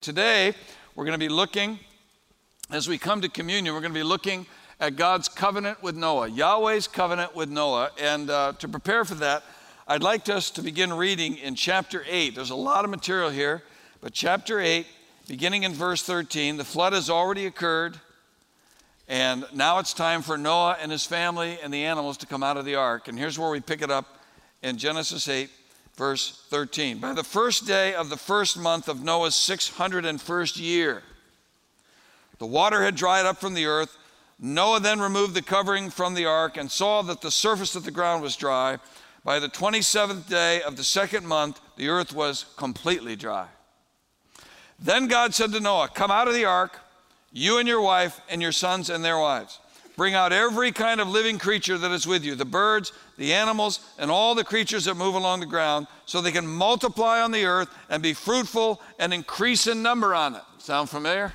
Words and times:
Today, 0.00 0.54
we're 0.94 1.04
going 1.04 1.12
to 1.12 1.22
be 1.22 1.28
looking, 1.28 1.78
as 2.70 2.88
we 2.88 2.96
come 2.96 3.20
to 3.20 3.28
communion, 3.28 3.74
we're 3.74 3.82
going 3.82 3.92
to 3.92 3.98
be 3.98 4.02
looking 4.02 4.46
at 4.80 4.96
God's 4.96 5.28
covenant 5.28 5.82
with 5.82 5.94
Noah, 5.94 6.30
Yahweh's 6.30 6.88
covenant 6.88 7.36
with 7.36 7.50
Noah. 7.50 7.90
And 8.00 8.30
uh, 8.30 8.54
to 8.60 8.66
prepare 8.66 9.04
for 9.04 9.16
that, 9.16 9.42
I'd 9.86 10.02
like 10.02 10.26
us 10.30 10.50
to 10.52 10.62
begin 10.62 10.90
reading 10.94 11.36
in 11.36 11.54
chapter 11.54 12.02
8. 12.08 12.34
There's 12.34 12.48
a 12.48 12.54
lot 12.54 12.86
of 12.86 12.90
material 12.90 13.28
here, 13.28 13.62
but 14.00 14.14
chapter 14.14 14.58
8, 14.58 14.86
beginning 15.28 15.64
in 15.64 15.74
verse 15.74 16.02
13, 16.02 16.56
the 16.56 16.64
flood 16.64 16.94
has 16.94 17.10
already 17.10 17.44
occurred. 17.44 18.00
And 19.06 19.44
now 19.52 19.80
it's 19.80 19.92
time 19.92 20.22
for 20.22 20.38
Noah 20.38 20.78
and 20.80 20.90
his 20.90 21.04
family 21.04 21.58
and 21.62 21.74
the 21.74 21.84
animals 21.84 22.16
to 22.18 22.26
come 22.26 22.42
out 22.42 22.56
of 22.56 22.64
the 22.64 22.76
ark. 22.76 23.08
And 23.08 23.18
here's 23.18 23.38
where 23.38 23.50
we 23.50 23.60
pick 23.60 23.82
it 23.82 23.90
up 23.90 24.16
in 24.62 24.78
Genesis 24.78 25.28
8, 25.28 25.50
verse 26.00 26.42
13. 26.48 26.96
By 26.96 27.12
the 27.12 27.22
first 27.22 27.66
day 27.66 27.92
of 27.92 28.08
the 28.08 28.16
first 28.16 28.58
month 28.58 28.88
of 28.88 29.04
Noah's 29.04 29.34
601st 29.34 30.58
year, 30.58 31.02
the 32.38 32.46
water 32.46 32.82
had 32.82 32.94
dried 32.94 33.26
up 33.26 33.36
from 33.36 33.52
the 33.52 33.66
earth. 33.66 33.98
Noah 34.38 34.80
then 34.80 34.98
removed 34.98 35.34
the 35.34 35.42
covering 35.42 35.90
from 35.90 36.14
the 36.14 36.24
ark 36.24 36.56
and 36.56 36.70
saw 36.70 37.02
that 37.02 37.20
the 37.20 37.30
surface 37.30 37.76
of 37.76 37.84
the 37.84 37.90
ground 37.90 38.22
was 38.22 38.34
dry. 38.34 38.78
By 39.26 39.40
the 39.40 39.50
27th 39.50 40.26
day 40.26 40.62
of 40.62 40.78
the 40.78 40.84
second 40.84 41.26
month, 41.26 41.60
the 41.76 41.88
earth 41.90 42.14
was 42.14 42.46
completely 42.56 43.14
dry. 43.14 43.48
Then 44.78 45.06
God 45.06 45.34
said 45.34 45.52
to 45.52 45.60
Noah, 45.60 45.90
Come 45.92 46.10
out 46.10 46.28
of 46.28 46.32
the 46.32 46.46
ark, 46.46 46.80
you 47.30 47.58
and 47.58 47.68
your 47.68 47.82
wife, 47.82 48.22
and 48.30 48.40
your 48.40 48.52
sons 48.52 48.88
and 48.88 49.04
their 49.04 49.18
wives. 49.18 49.58
Bring 50.00 50.14
out 50.14 50.32
every 50.32 50.72
kind 50.72 50.98
of 50.98 51.08
living 51.08 51.38
creature 51.38 51.76
that 51.76 51.90
is 51.90 52.06
with 52.06 52.24
you 52.24 52.34
the 52.34 52.46
birds, 52.46 52.90
the 53.18 53.34
animals, 53.34 53.80
and 53.98 54.10
all 54.10 54.34
the 54.34 54.42
creatures 54.42 54.86
that 54.86 54.94
move 54.94 55.14
along 55.14 55.40
the 55.40 55.46
ground, 55.46 55.88
so 56.06 56.22
they 56.22 56.32
can 56.32 56.46
multiply 56.46 57.20
on 57.20 57.32
the 57.32 57.44
earth 57.44 57.68
and 57.90 58.02
be 58.02 58.14
fruitful 58.14 58.80
and 58.98 59.12
increase 59.12 59.66
in 59.66 59.82
number 59.82 60.14
on 60.14 60.36
it. 60.36 60.42
Sound 60.56 60.88
familiar? 60.88 61.34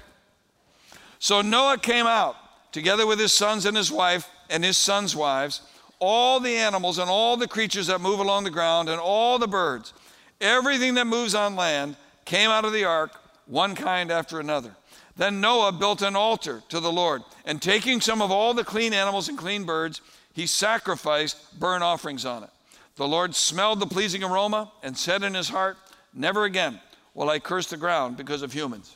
So 1.19 1.43
Noah 1.43 1.77
came 1.77 2.07
out 2.07 2.37
together 2.71 3.05
with 3.05 3.19
his 3.19 3.33
sons 3.33 3.67
and 3.67 3.77
his 3.77 3.91
wife 3.91 4.27
and 4.49 4.63
his 4.63 4.79
sons' 4.79 5.15
wives, 5.15 5.61
all 5.99 6.39
the 6.39 6.55
animals 6.55 6.97
and 6.97 7.07
all 7.07 7.37
the 7.37 7.47
creatures 7.47 7.85
that 7.85 8.01
move 8.01 8.19
along 8.19 8.45
the 8.45 8.49
ground, 8.49 8.89
and 8.89 8.99
all 8.99 9.37
the 9.37 9.47
birds. 9.47 9.93
Everything 10.41 10.95
that 10.95 11.05
moves 11.05 11.35
on 11.35 11.55
land 11.55 11.97
came 12.25 12.49
out 12.49 12.65
of 12.65 12.73
the 12.73 12.85
ark, 12.85 13.11
one 13.45 13.75
kind 13.75 14.09
after 14.09 14.39
another. 14.39 14.75
Then 15.17 15.39
Noah 15.39 15.71
built 15.71 16.01
an 16.01 16.15
altar 16.15 16.61
to 16.69 16.79
the 16.79 16.91
Lord, 16.91 17.23
and 17.45 17.61
taking 17.61 18.01
some 18.01 18.21
of 18.21 18.31
all 18.31 18.53
the 18.53 18.65
clean 18.65 18.93
animals 18.93 19.29
and 19.29 19.37
clean 19.37 19.63
birds, 19.63 20.01
he 20.33 20.45
sacrificed 20.45 21.57
burnt 21.59 21.83
offerings 21.83 22.25
on 22.25 22.43
it. 22.43 22.49
The 22.97 23.07
Lord 23.07 23.35
smelled 23.35 23.79
the 23.79 23.87
pleasing 23.87 24.23
aroma 24.23 24.71
and 24.83 24.97
said 24.97 25.23
in 25.23 25.33
his 25.33 25.49
heart, 25.49 25.77
Never 26.13 26.43
again 26.43 26.79
will 27.13 27.29
I 27.29 27.39
curse 27.39 27.67
the 27.67 27.77
ground 27.77 28.17
because 28.17 28.41
of 28.41 28.53
humans. 28.53 28.95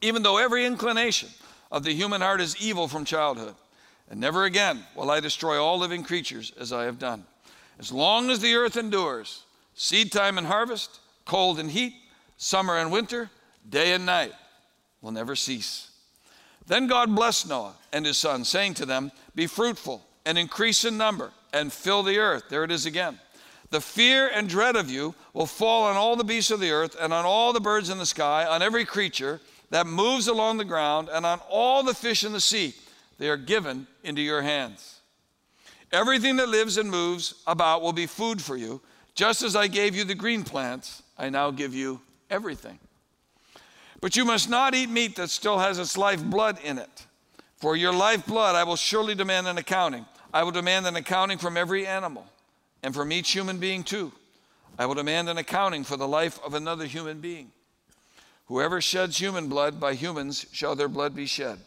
Even 0.00 0.22
though 0.22 0.38
every 0.38 0.66
inclination 0.66 1.30
of 1.72 1.84
the 1.84 1.94
human 1.94 2.20
heart 2.20 2.40
is 2.40 2.56
evil 2.60 2.88
from 2.88 3.04
childhood, 3.04 3.54
and 4.10 4.20
never 4.20 4.44
again 4.44 4.84
will 4.94 5.10
I 5.10 5.20
destroy 5.20 5.62
all 5.62 5.78
living 5.78 6.02
creatures 6.02 6.52
as 6.58 6.72
I 6.72 6.84
have 6.84 6.98
done. 6.98 7.24
As 7.78 7.90
long 7.90 8.30
as 8.30 8.40
the 8.40 8.54
earth 8.54 8.76
endures, 8.76 9.44
seed 9.74 10.12
time 10.12 10.36
and 10.36 10.46
harvest, 10.46 11.00
cold 11.24 11.58
and 11.58 11.70
heat, 11.70 11.94
summer 12.36 12.76
and 12.76 12.92
winter, 12.92 13.30
day 13.68 13.94
and 13.94 14.04
night, 14.04 14.32
will 15.04 15.12
never 15.12 15.36
cease. 15.36 15.90
Then 16.66 16.86
God 16.86 17.14
blessed 17.14 17.46
Noah 17.46 17.74
and 17.92 18.06
his 18.06 18.16
sons, 18.16 18.48
saying 18.48 18.74
to 18.74 18.86
them, 18.86 19.12
Be 19.34 19.46
fruitful 19.46 20.02
and 20.24 20.38
increase 20.38 20.84
in 20.86 20.96
number 20.96 21.30
and 21.52 21.70
fill 21.70 22.02
the 22.02 22.18
earth. 22.18 22.44
There 22.48 22.64
it 22.64 22.70
is 22.70 22.86
again. 22.86 23.20
The 23.70 23.82
fear 23.82 24.28
and 24.28 24.48
dread 24.48 24.76
of 24.76 24.90
you 24.90 25.14
will 25.34 25.46
fall 25.46 25.84
on 25.84 25.96
all 25.96 26.16
the 26.16 26.24
beasts 26.24 26.50
of 26.50 26.60
the 26.60 26.70
earth 26.70 26.96
and 26.98 27.12
on 27.12 27.26
all 27.26 27.52
the 27.52 27.60
birds 27.60 27.90
in 27.90 27.98
the 27.98 28.06
sky, 28.06 28.46
on 28.46 28.62
every 28.62 28.86
creature 28.86 29.40
that 29.70 29.86
moves 29.86 30.26
along 30.26 30.56
the 30.56 30.64
ground, 30.64 31.08
and 31.12 31.26
on 31.26 31.40
all 31.50 31.82
the 31.82 31.94
fish 31.94 32.24
in 32.24 32.32
the 32.32 32.40
sea. 32.40 32.74
They 33.18 33.28
are 33.28 33.36
given 33.36 33.86
into 34.02 34.22
your 34.22 34.42
hands. 34.42 35.00
Everything 35.92 36.36
that 36.36 36.48
lives 36.48 36.78
and 36.78 36.90
moves 36.90 37.34
about 37.46 37.82
will 37.82 37.92
be 37.92 38.06
food 38.06 38.40
for 38.40 38.56
you. 38.56 38.80
Just 39.14 39.42
as 39.42 39.54
I 39.54 39.66
gave 39.66 39.94
you 39.94 40.04
the 40.04 40.14
green 40.14 40.44
plants, 40.44 41.02
I 41.18 41.28
now 41.28 41.50
give 41.50 41.74
you 41.74 42.00
everything. 42.30 42.78
But 44.04 44.16
you 44.16 44.26
must 44.26 44.50
not 44.50 44.74
eat 44.74 44.90
meat 44.90 45.16
that 45.16 45.30
still 45.30 45.58
has 45.60 45.78
its 45.78 45.96
life 45.96 46.22
blood 46.22 46.58
in 46.62 46.76
it. 46.76 47.06
For 47.56 47.74
your 47.74 47.94
life 47.94 48.26
blood, 48.26 48.54
I 48.54 48.62
will 48.64 48.76
surely 48.76 49.14
demand 49.14 49.48
an 49.48 49.56
accounting. 49.56 50.04
I 50.30 50.42
will 50.42 50.50
demand 50.50 50.86
an 50.86 50.94
accounting 50.94 51.38
from 51.38 51.56
every 51.56 51.86
animal, 51.86 52.26
and 52.82 52.94
from 52.94 53.12
each 53.12 53.30
human 53.30 53.56
being 53.56 53.82
too. 53.82 54.12
I 54.78 54.84
will 54.84 54.94
demand 54.94 55.30
an 55.30 55.38
accounting 55.38 55.84
for 55.84 55.96
the 55.96 56.06
life 56.06 56.38
of 56.44 56.52
another 56.52 56.84
human 56.84 57.22
being. 57.22 57.50
Whoever 58.48 58.82
sheds 58.82 59.16
human 59.16 59.48
blood, 59.48 59.80
by 59.80 59.94
humans 59.94 60.44
shall 60.52 60.74
their 60.74 60.88
blood 60.88 61.16
be 61.16 61.24
shed. 61.24 61.60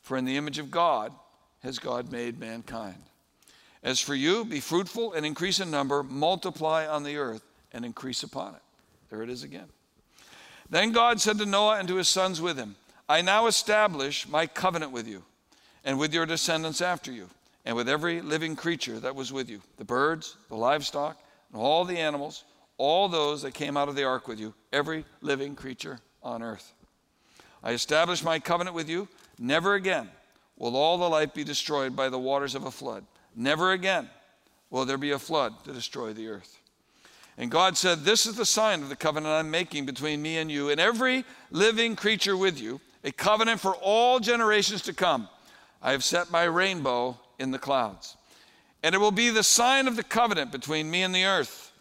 For 0.00 0.16
in 0.16 0.24
the 0.24 0.36
image 0.36 0.60
of 0.60 0.70
God 0.70 1.12
has 1.64 1.80
God 1.80 2.12
made 2.12 2.38
mankind. 2.38 3.02
As 3.82 3.98
for 3.98 4.14
you, 4.14 4.44
be 4.44 4.60
fruitful 4.60 5.14
and 5.14 5.26
increase 5.26 5.58
in 5.58 5.72
number, 5.72 6.04
multiply 6.04 6.86
on 6.86 7.02
the 7.02 7.16
earth 7.16 7.42
and 7.72 7.84
increase 7.84 8.22
upon 8.22 8.54
it. 8.54 8.62
There 9.10 9.24
it 9.24 9.28
is 9.28 9.42
again. 9.42 9.66
Then 10.70 10.92
God 10.92 11.20
said 11.20 11.38
to 11.38 11.46
Noah 11.46 11.78
and 11.78 11.88
to 11.88 11.96
his 11.96 12.08
sons 12.08 12.40
with 12.40 12.56
him, 12.56 12.76
I 13.08 13.22
now 13.22 13.48
establish 13.48 14.28
my 14.28 14.46
covenant 14.46 14.92
with 14.92 15.08
you 15.08 15.24
and 15.84 15.98
with 15.98 16.14
your 16.14 16.26
descendants 16.26 16.80
after 16.80 17.10
you, 17.10 17.28
and 17.64 17.74
with 17.74 17.88
every 17.88 18.20
living 18.20 18.54
creature 18.54 19.00
that 19.00 19.16
was 19.16 19.32
with 19.32 19.50
you 19.50 19.60
the 19.78 19.84
birds, 19.84 20.36
the 20.48 20.56
livestock, 20.56 21.20
and 21.52 21.60
all 21.60 21.84
the 21.84 21.98
animals, 21.98 22.44
all 22.76 23.08
those 23.08 23.42
that 23.42 23.52
came 23.52 23.76
out 23.76 23.88
of 23.88 23.96
the 23.96 24.04
ark 24.04 24.28
with 24.28 24.38
you, 24.38 24.54
every 24.72 25.04
living 25.20 25.56
creature 25.56 25.98
on 26.22 26.42
earth. 26.42 26.72
I 27.62 27.72
establish 27.72 28.22
my 28.22 28.38
covenant 28.38 28.76
with 28.76 28.88
you. 28.88 29.08
Never 29.38 29.74
again 29.74 30.08
will 30.56 30.76
all 30.76 30.98
the 30.98 31.08
life 31.08 31.34
be 31.34 31.44
destroyed 31.44 31.96
by 31.96 32.08
the 32.08 32.18
waters 32.18 32.54
of 32.54 32.64
a 32.64 32.70
flood. 32.70 33.04
Never 33.34 33.72
again 33.72 34.08
will 34.70 34.84
there 34.84 34.98
be 34.98 35.10
a 35.10 35.18
flood 35.18 35.64
to 35.64 35.72
destroy 35.72 36.12
the 36.12 36.28
earth. 36.28 36.59
And 37.40 37.50
God 37.50 37.74
said, 37.74 38.00
This 38.00 38.26
is 38.26 38.36
the 38.36 38.44
sign 38.44 38.82
of 38.82 38.90
the 38.90 38.96
covenant 38.96 39.32
I'm 39.32 39.50
making 39.50 39.86
between 39.86 40.20
me 40.20 40.36
and 40.36 40.50
you 40.50 40.68
and 40.68 40.78
every 40.78 41.24
living 41.50 41.96
creature 41.96 42.36
with 42.36 42.60
you, 42.60 42.82
a 43.02 43.12
covenant 43.12 43.60
for 43.60 43.74
all 43.76 44.20
generations 44.20 44.82
to 44.82 44.92
come. 44.92 45.26
I 45.80 45.92
have 45.92 46.04
set 46.04 46.30
my 46.30 46.42
rainbow 46.42 47.18
in 47.38 47.50
the 47.50 47.58
clouds. 47.58 48.18
And 48.82 48.94
it 48.94 48.98
will 48.98 49.10
be 49.10 49.30
the 49.30 49.42
sign 49.42 49.88
of 49.88 49.96
the 49.96 50.02
covenant 50.02 50.52
between 50.52 50.90
me 50.90 51.02
and 51.02 51.14
the 51.14 51.24
earth. 51.24 51.72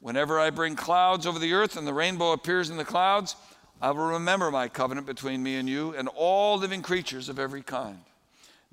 Whenever 0.00 0.40
I 0.40 0.50
bring 0.50 0.74
clouds 0.74 1.28
over 1.28 1.38
the 1.38 1.52
earth 1.52 1.76
and 1.76 1.86
the 1.86 1.94
rainbow 1.94 2.32
appears 2.32 2.68
in 2.68 2.76
the 2.76 2.84
clouds, 2.84 3.36
I 3.80 3.92
will 3.92 4.08
remember 4.08 4.50
my 4.50 4.66
covenant 4.66 5.06
between 5.06 5.44
me 5.44 5.54
and 5.54 5.68
you 5.68 5.94
and 5.94 6.08
all 6.16 6.58
living 6.58 6.82
creatures 6.82 7.28
of 7.28 7.38
every 7.38 7.62
kind. 7.62 8.00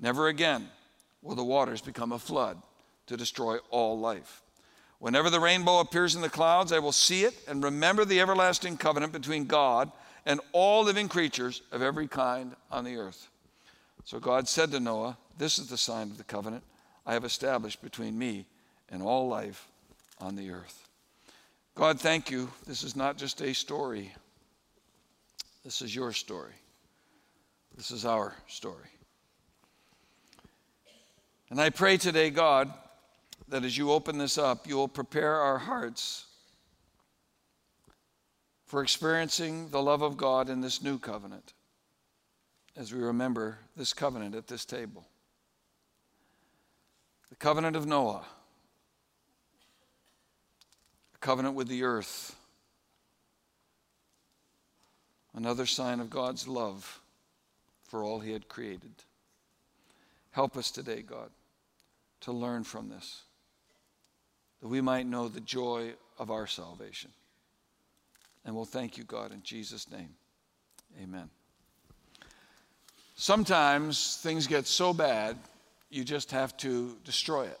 Never 0.00 0.26
again 0.26 0.70
will 1.22 1.36
the 1.36 1.44
waters 1.44 1.80
become 1.80 2.10
a 2.10 2.18
flood 2.18 2.60
to 3.06 3.16
destroy 3.16 3.58
all 3.70 3.96
life. 3.96 4.41
Whenever 5.02 5.30
the 5.30 5.40
rainbow 5.40 5.80
appears 5.80 6.14
in 6.14 6.20
the 6.20 6.30
clouds, 6.30 6.70
I 6.70 6.78
will 6.78 6.92
see 6.92 7.24
it 7.24 7.34
and 7.48 7.64
remember 7.64 8.04
the 8.04 8.20
everlasting 8.20 8.76
covenant 8.76 9.12
between 9.12 9.46
God 9.46 9.90
and 10.24 10.38
all 10.52 10.84
living 10.84 11.08
creatures 11.08 11.60
of 11.72 11.82
every 11.82 12.06
kind 12.06 12.54
on 12.70 12.84
the 12.84 12.94
earth. 12.94 13.28
So 14.04 14.20
God 14.20 14.46
said 14.46 14.70
to 14.70 14.78
Noah, 14.78 15.18
This 15.36 15.58
is 15.58 15.66
the 15.66 15.76
sign 15.76 16.12
of 16.12 16.18
the 16.18 16.22
covenant 16.22 16.62
I 17.04 17.14
have 17.14 17.24
established 17.24 17.82
between 17.82 18.16
me 18.16 18.46
and 18.90 19.02
all 19.02 19.26
life 19.26 19.66
on 20.20 20.36
the 20.36 20.52
earth. 20.52 20.88
God, 21.74 21.98
thank 21.98 22.30
you. 22.30 22.48
This 22.64 22.84
is 22.84 22.94
not 22.94 23.18
just 23.18 23.42
a 23.42 23.52
story, 23.54 24.12
this 25.64 25.82
is 25.82 25.96
your 25.96 26.12
story. 26.12 26.54
This 27.76 27.90
is 27.90 28.04
our 28.04 28.36
story. 28.46 28.86
And 31.50 31.60
I 31.60 31.70
pray 31.70 31.96
today, 31.96 32.30
God, 32.30 32.72
that 33.52 33.66
as 33.66 33.76
you 33.76 33.92
open 33.92 34.16
this 34.16 34.38
up, 34.38 34.66
you 34.66 34.76
will 34.76 34.88
prepare 34.88 35.34
our 35.34 35.58
hearts 35.58 36.24
for 38.64 38.82
experiencing 38.82 39.68
the 39.68 39.82
love 39.82 40.00
of 40.00 40.16
God 40.16 40.48
in 40.48 40.62
this 40.62 40.82
new 40.82 40.98
covenant 40.98 41.52
as 42.78 42.94
we 42.94 43.02
remember 43.02 43.58
this 43.76 43.92
covenant 43.92 44.34
at 44.34 44.46
this 44.46 44.64
table. 44.64 45.04
The 47.28 47.36
covenant 47.36 47.76
of 47.76 47.84
Noah, 47.84 48.24
a 51.14 51.18
covenant 51.18 51.54
with 51.54 51.68
the 51.68 51.82
earth, 51.82 52.34
another 55.34 55.66
sign 55.66 56.00
of 56.00 56.08
God's 56.08 56.48
love 56.48 57.02
for 57.84 58.02
all 58.02 58.20
He 58.20 58.32
had 58.32 58.48
created. 58.48 58.94
Help 60.30 60.56
us 60.56 60.70
today, 60.70 61.02
God, 61.02 61.28
to 62.22 62.32
learn 62.32 62.64
from 62.64 62.88
this 62.88 63.24
that 64.62 64.68
we 64.68 64.80
might 64.80 65.06
know 65.06 65.28
the 65.28 65.40
joy 65.40 65.92
of 66.18 66.30
our 66.30 66.46
salvation. 66.46 67.10
And 68.44 68.54
we'll 68.54 68.64
thank 68.64 68.96
you, 68.96 69.04
God, 69.04 69.32
in 69.32 69.42
Jesus' 69.42 69.90
name. 69.90 70.14
Amen. 71.02 71.28
Sometimes 73.16 74.18
things 74.22 74.46
get 74.46 74.66
so 74.66 74.94
bad, 74.94 75.36
you 75.90 76.04
just 76.04 76.30
have 76.30 76.56
to 76.58 76.96
destroy 77.04 77.44
it 77.44 77.60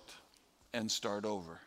and 0.72 0.90
start 0.90 1.24
over. 1.24 1.60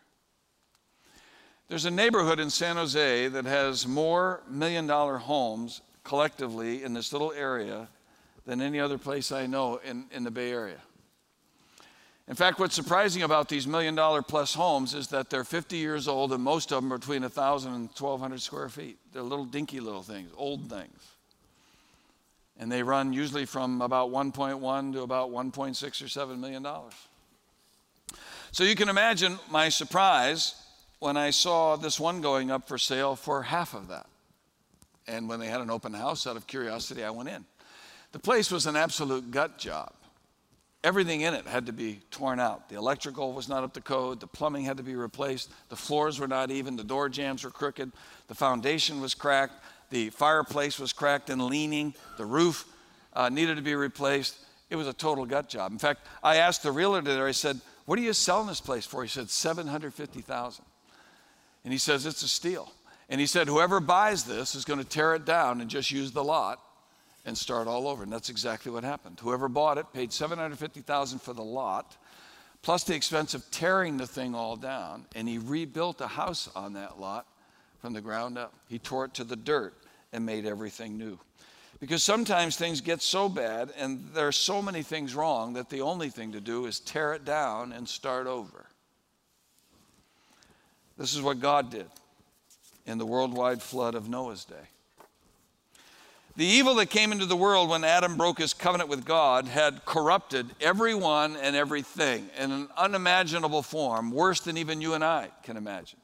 There's 1.68 1.86
a 1.86 1.92
neighborhood 1.92 2.40
in 2.40 2.50
San 2.50 2.76
Jose 2.76 3.28
that 3.28 3.46
has 3.46 3.88
more 3.88 4.42
million 4.50 4.88
dollar 4.88 5.18
homes 5.18 5.82
collectively 6.04 6.84
in 6.84 6.94
this 6.94 7.12
little 7.12 7.32
area 7.32 7.88
than 8.46 8.62
any 8.62 8.80
other 8.80 8.98
place 8.98 9.32
I 9.32 9.48
know 9.48 9.78
in, 9.84 10.06
in 10.12 10.24
the 10.24 10.32
Bay 10.32 10.52
Area. 10.52 10.80
In 12.27 12.33
fact, 12.33 12.60
what's 12.60 12.74
surprising 12.74 13.22
about 13.22 13.50
these 13.50 13.68
million 13.68 13.94
dollar 13.94 14.24
plus 14.24 14.54
homes 14.56 14.95
is 14.95 15.10
that 15.10 15.30
they're 15.30 15.44
50 15.44 15.77
years 15.77 16.07
old 16.07 16.33
and 16.33 16.44
most 16.44 16.72
of 16.72 16.81
them 16.81 16.92
are 16.92 16.98
between 16.98 17.22
1,000 17.22 17.74
and 17.74 17.89
1,200 17.89 18.42
square 18.42 18.69
feet. 18.69 18.98
They're 19.13 19.22
little 19.22 19.45
dinky 19.45 19.80
little 19.80 20.01
things, 20.01 20.31
old 20.36 20.68
things. 20.69 21.00
And 22.57 22.72
they 22.72 22.81
run 22.81 23.13
usually 23.13 23.45
from 23.45 23.81
about 23.81 24.10
1.1 24.12 24.94
to 24.94 25.01
about 25.01 25.30
1.6 25.30 26.04
or 26.04 26.07
7 26.07 26.42
million 26.42 26.63
dollars. 26.63 26.94
So 28.51 28.63
you 28.63 28.75
can 28.75 28.89
imagine 28.89 29.38
my 29.51 29.69
surprise 29.69 30.56
when 31.00 31.18
I 31.18 31.30
saw 31.30 31.75
this 31.75 32.00
one 32.00 32.22
going 32.22 32.50
up 32.50 32.68
for 32.68 32.77
sale 32.77 33.16
for 33.16 33.44
half 33.44 33.74
of 33.74 33.89
that. 33.89 34.07
And 35.07 35.30
when 35.30 35.39
they 35.39 35.48
had 35.48 35.62
an 35.62 35.69
open 35.69 35.94
house, 35.94 36.25
out 36.25 36.38
of 36.38 36.48
curiosity, 36.48 37.04
I 37.04 37.10
went 37.12 37.30
in. 37.30 37.45
The 38.13 38.19
place 38.19 38.50
was 38.50 38.66
an 38.66 38.75
absolute 38.75 39.30
gut 39.30 39.57
job. 39.57 39.94
Everything 40.86 41.22
in 41.22 41.34
it 41.34 41.48
had 41.48 41.66
to 41.66 41.74
be 41.74 42.00
torn 42.12 42.40
out. 42.40 42.70
The 42.70 42.76
electrical 42.76 43.34
was 43.34 43.50
not 43.50 43.64
up 43.64 43.74
to 43.74 43.82
code. 43.82 44.20
The 44.20 44.28
plumbing 44.28 44.66
had 44.66 44.78
to 44.78 44.84
be 44.84 44.96
replaced. 44.96 45.50
The 45.70 45.76
floors 45.76 46.20
were 46.20 46.28
not 46.28 46.52
even. 46.52 46.76
The 46.76 46.84
door 46.84 47.10
jambs 47.10 47.44
were 47.44 47.50
crooked. 47.50 47.92
The 48.28 48.36
foundation 48.36 49.02
was 49.02 49.16
cracked. 49.16 49.54
The 49.90 50.12
fireplace 50.12 50.78
was 50.78 50.94
cracked 50.94 51.32
and 51.32 51.42
leaning. 51.42 51.96
The 52.20 52.26
roof 52.28 52.66
uh, 53.14 53.30
needed 53.30 53.56
to 53.56 53.64
be 53.64 53.74
replaced. 53.74 54.38
It 54.70 54.76
was 54.76 54.88
a 54.88 54.94
total 54.94 55.26
gut 55.26 55.50
job. 55.50 55.72
In 55.72 55.80
fact, 55.80 56.06
I 56.22 56.36
asked 56.36 56.62
the 56.62 56.72
realtor 56.72 57.02
there, 57.02 57.26
I 57.26 57.32
said, 57.32 57.60
What 57.86 57.98
are 57.98 58.04
you 58.04 58.14
selling 58.14 58.46
this 58.46 58.62
place 58.62 58.86
for? 58.86 59.02
He 59.02 59.10
said, 59.10 59.32
750000 59.32 60.64
And 61.64 61.74
he 61.74 61.80
says, 61.80 62.06
It's 62.06 62.22
a 62.22 62.28
steal. 62.28 62.72
And 63.10 63.20
he 63.20 63.26
said, 63.26 63.48
Whoever 63.48 63.80
buys 63.80 64.24
this 64.26 64.54
is 64.54 64.66
going 64.66 64.80
to 64.80 64.86
tear 64.86 65.16
it 65.16 65.26
down 65.26 65.62
and 65.62 65.68
just 65.70 65.90
use 65.90 66.12
the 66.12 66.24
lot 66.24 66.62
and 67.25 67.38
start 67.38 67.68
all 67.68 67.88
over. 67.88 68.04
And 68.04 68.12
that's 68.12 68.30
exactly 68.30 68.72
what 68.72 68.83
happened. 68.83 69.19
Whoever 69.19 69.50
bought 69.50 69.77
it 69.77 69.92
paid 69.94 70.13
750000 70.13 71.19
for 71.19 71.33
the 71.33 71.44
lot, 71.44 71.98
plus 72.62 72.83
the 72.83 72.95
expense 72.95 73.33
of 73.33 73.50
tearing 73.51 73.98
the 73.98 74.07
thing 74.07 74.36
all 74.36 74.56
down. 74.56 75.06
And 75.16 75.27
he 75.27 75.38
rebuilt 75.38 76.01
a 76.01 76.07
house 76.07 76.50
on 76.56 76.74
that 76.74 77.00
lot 77.00 77.25
from 77.80 77.94
the 77.94 78.01
ground 78.01 78.38
up. 78.38 78.54
He 78.68 78.80
tore 78.80 79.06
it 79.06 79.13
to 79.16 79.24
the 79.24 79.36
dirt 79.36 79.74
and 80.13 80.25
made 80.25 80.45
everything 80.45 80.98
new. 80.98 81.19
Because 81.80 82.04
sometimes 82.04 82.56
things 82.56 82.80
get 82.80 83.01
so 83.01 83.27
bad 83.27 83.72
and 83.77 84.07
there 84.13 84.27
are 84.27 84.31
so 84.31 84.62
many 84.62 84.81
things 84.81 85.13
wrong 85.13 85.54
that 85.54 85.69
the 85.69 85.81
only 85.81 86.10
thing 86.10 86.31
to 86.31 86.39
do 86.39 86.68
is 86.68 86.80
tear 86.80 87.13
it 87.13 87.25
down 87.25 87.74
and 87.74 87.88
start 87.88 88.27
over. 88.27 88.66
This 90.98 91.13
is 91.13 91.22
what 91.22 91.42
God 91.42 91.69
did 91.72 91.88
in 92.86 92.98
the 92.98 93.06
worldwide 93.06 93.62
flood 93.62 93.95
of 93.95 94.07
Noah's 94.07 94.45
day. 94.45 94.56
The 96.38 96.46
evil 96.46 96.76
that 96.76 96.90
came 96.90 97.14
into 97.14 97.26
the 97.26 97.36
world 97.36 97.70
when 97.70 97.86
Adam 97.86 98.18
broke 98.18 98.40
his 98.40 98.54
covenant 98.54 98.90
with 98.90 99.06
God 99.06 99.48
had 99.48 99.86
corrupted 99.86 100.48
everyone 100.60 101.38
and 101.38 101.56
everything 101.56 102.30
in 102.38 102.52
an 102.52 102.68
unimaginable 102.76 103.62
form, 103.62 104.12
worse 104.12 104.42
than 104.42 104.58
even 104.58 104.82
you 104.82 104.96
and 104.96 105.04
I 105.04 105.30
can 105.44 105.56
imagine. 105.56 106.00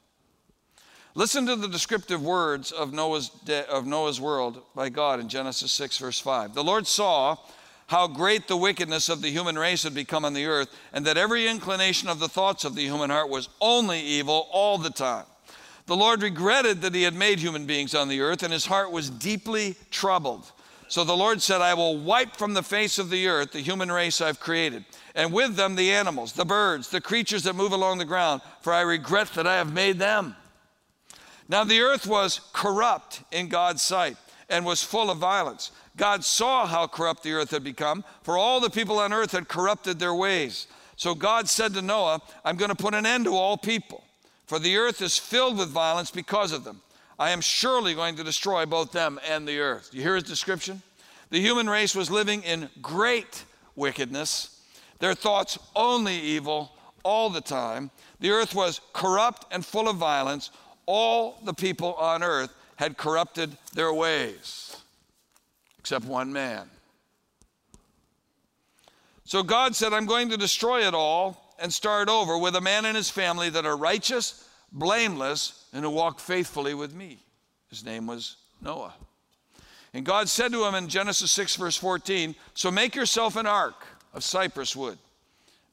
Listen 1.15 1.45
to 1.47 1.57
the 1.57 1.67
descriptive 1.67 2.23
words 2.23 2.71
of 2.71 2.93
Noah's, 2.93 3.27
de- 3.27 3.69
of 3.69 3.85
Noah's 3.85 4.21
world 4.21 4.63
by 4.73 4.87
God 4.87 5.19
in 5.19 5.27
Genesis 5.27 5.73
6, 5.73 5.97
verse 5.97 6.19
5. 6.19 6.53
The 6.53 6.63
Lord 6.63 6.87
saw 6.87 7.35
how 7.87 8.07
great 8.07 8.47
the 8.47 8.55
wickedness 8.55 9.09
of 9.09 9.21
the 9.21 9.29
human 9.29 9.57
race 9.57 9.83
had 9.83 9.93
become 9.93 10.23
on 10.23 10.33
the 10.33 10.45
earth, 10.45 10.69
and 10.93 11.05
that 11.05 11.17
every 11.17 11.45
inclination 11.45 12.07
of 12.07 12.19
the 12.19 12.29
thoughts 12.29 12.63
of 12.63 12.75
the 12.75 12.85
human 12.85 13.09
heart 13.09 13.27
was 13.27 13.49
only 13.59 13.99
evil 13.99 14.47
all 14.49 14.77
the 14.77 14.89
time. 14.89 15.25
The 15.91 15.97
Lord 15.97 16.23
regretted 16.23 16.79
that 16.83 16.95
he 16.95 17.03
had 17.03 17.15
made 17.15 17.39
human 17.39 17.65
beings 17.65 17.93
on 17.93 18.07
the 18.07 18.21
earth, 18.21 18.43
and 18.43 18.53
his 18.53 18.65
heart 18.65 18.93
was 18.93 19.09
deeply 19.09 19.75
troubled. 19.89 20.49
So 20.87 21.03
the 21.03 21.17
Lord 21.17 21.41
said, 21.41 21.59
I 21.59 21.73
will 21.73 21.97
wipe 21.97 22.37
from 22.37 22.53
the 22.53 22.63
face 22.63 22.97
of 22.97 23.09
the 23.09 23.27
earth 23.27 23.51
the 23.51 23.59
human 23.59 23.91
race 23.91 24.21
I've 24.21 24.39
created, 24.39 24.85
and 25.15 25.33
with 25.33 25.57
them 25.57 25.75
the 25.75 25.91
animals, 25.91 26.31
the 26.31 26.45
birds, 26.45 26.87
the 26.87 27.01
creatures 27.01 27.43
that 27.43 27.57
move 27.57 27.73
along 27.73 27.97
the 27.97 28.05
ground, 28.05 28.41
for 28.61 28.71
I 28.71 28.79
regret 28.79 29.33
that 29.33 29.45
I 29.45 29.57
have 29.57 29.73
made 29.73 29.99
them. 29.99 30.37
Now 31.49 31.65
the 31.65 31.81
earth 31.81 32.07
was 32.07 32.39
corrupt 32.53 33.23
in 33.29 33.49
God's 33.49 33.81
sight 33.81 34.15
and 34.47 34.65
was 34.65 34.81
full 34.81 35.11
of 35.11 35.17
violence. 35.17 35.71
God 35.97 36.23
saw 36.23 36.67
how 36.67 36.87
corrupt 36.87 37.21
the 37.21 37.33
earth 37.33 37.51
had 37.51 37.65
become, 37.65 38.05
for 38.23 38.37
all 38.37 38.61
the 38.61 38.69
people 38.69 38.97
on 38.97 39.11
earth 39.11 39.33
had 39.33 39.49
corrupted 39.49 39.99
their 39.99 40.15
ways. 40.15 40.67
So 40.95 41.13
God 41.13 41.49
said 41.49 41.73
to 41.73 41.81
Noah, 41.81 42.21
I'm 42.45 42.55
going 42.55 42.69
to 42.69 42.75
put 42.75 42.93
an 42.93 43.05
end 43.05 43.25
to 43.25 43.35
all 43.35 43.57
people 43.57 44.05
for 44.51 44.59
the 44.59 44.75
earth 44.75 45.01
is 45.01 45.17
filled 45.17 45.57
with 45.57 45.69
violence 45.69 46.11
because 46.11 46.51
of 46.51 46.65
them. 46.65 46.81
I 47.17 47.29
am 47.29 47.39
surely 47.39 47.93
going 47.93 48.17
to 48.17 48.23
destroy 48.25 48.65
both 48.65 48.91
them 48.91 49.17
and 49.25 49.47
the 49.47 49.59
earth. 49.59 49.91
You 49.93 50.01
hear 50.01 50.15
his 50.15 50.25
description? 50.25 50.81
The 51.29 51.39
human 51.39 51.69
race 51.69 51.95
was 51.95 52.11
living 52.11 52.43
in 52.43 52.67
great 52.81 53.45
wickedness, 53.77 54.61
their 54.99 55.13
thoughts 55.13 55.57
only 55.73 56.15
evil 56.15 56.73
all 57.03 57.29
the 57.29 57.39
time. 57.39 57.91
The 58.19 58.31
earth 58.31 58.53
was 58.53 58.81
corrupt 58.91 59.45
and 59.53 59.65
full 59.65 59.87
of 59.87 59.95
violence. 59.95 60.49
All 60.85 61.39
the 61.45 61.53
people 61.53 61.93
on 61.93 62.21
earth 62.21 62.53
had 62.75 62.97
corrupted 62.97 63.55
their 63.73 63.93
ways, 63.93 64.75
except 65.79 66.03
one 66.03 66.33
man. 66.33 66.69
So 69.23 69.43
God 69.43 69.77
said, 69.77 69.93
I'm 69.93 70.07
going 70.07 70.27
to 70.27 70.35
destroy 70.35 70.85
it 70.85 70.93
all 70.93 71.40
and 71.61 71.71
start 71.71 72.09
over 72.09 72.37
with 72.37 72.55
a 72.55 72.61
man 72.61 72.85
and 72.85 72.97
his 72.97 73.09
family 73.09 73.49
that 73.49 73.65
are 73.65 73.77
righteous, 73.77 74.47
blameless, 74.71 75.65
and 75.73 75.85
who 75.85 75.91
walk 75.91 76.19
faithfully 76.19 76.73
with 76.73 76.93
me. 76.93 77.19
His 77.69 77.85
name 77.85 78.07
was 78.07 78.37
Noah. 78.61 78.93
And 79.93 80.05
God 80.05 80.29
said 80.29 80.51
to 80.53 80.65
him 80.65 80.75
in 80.75 80.87
Genesis 80.87 81.31
6, 81.31 81.57
verse 81.57 81.77
14, 81.77 82.35
So 82.53 82.71
make 82.71 82.95
yourself 82.95 83.35
an 83.35 83.45
ark 83.45 83.85
of 84.13 84.23
cypress 84.23 84.75
wood, 84.75 84.97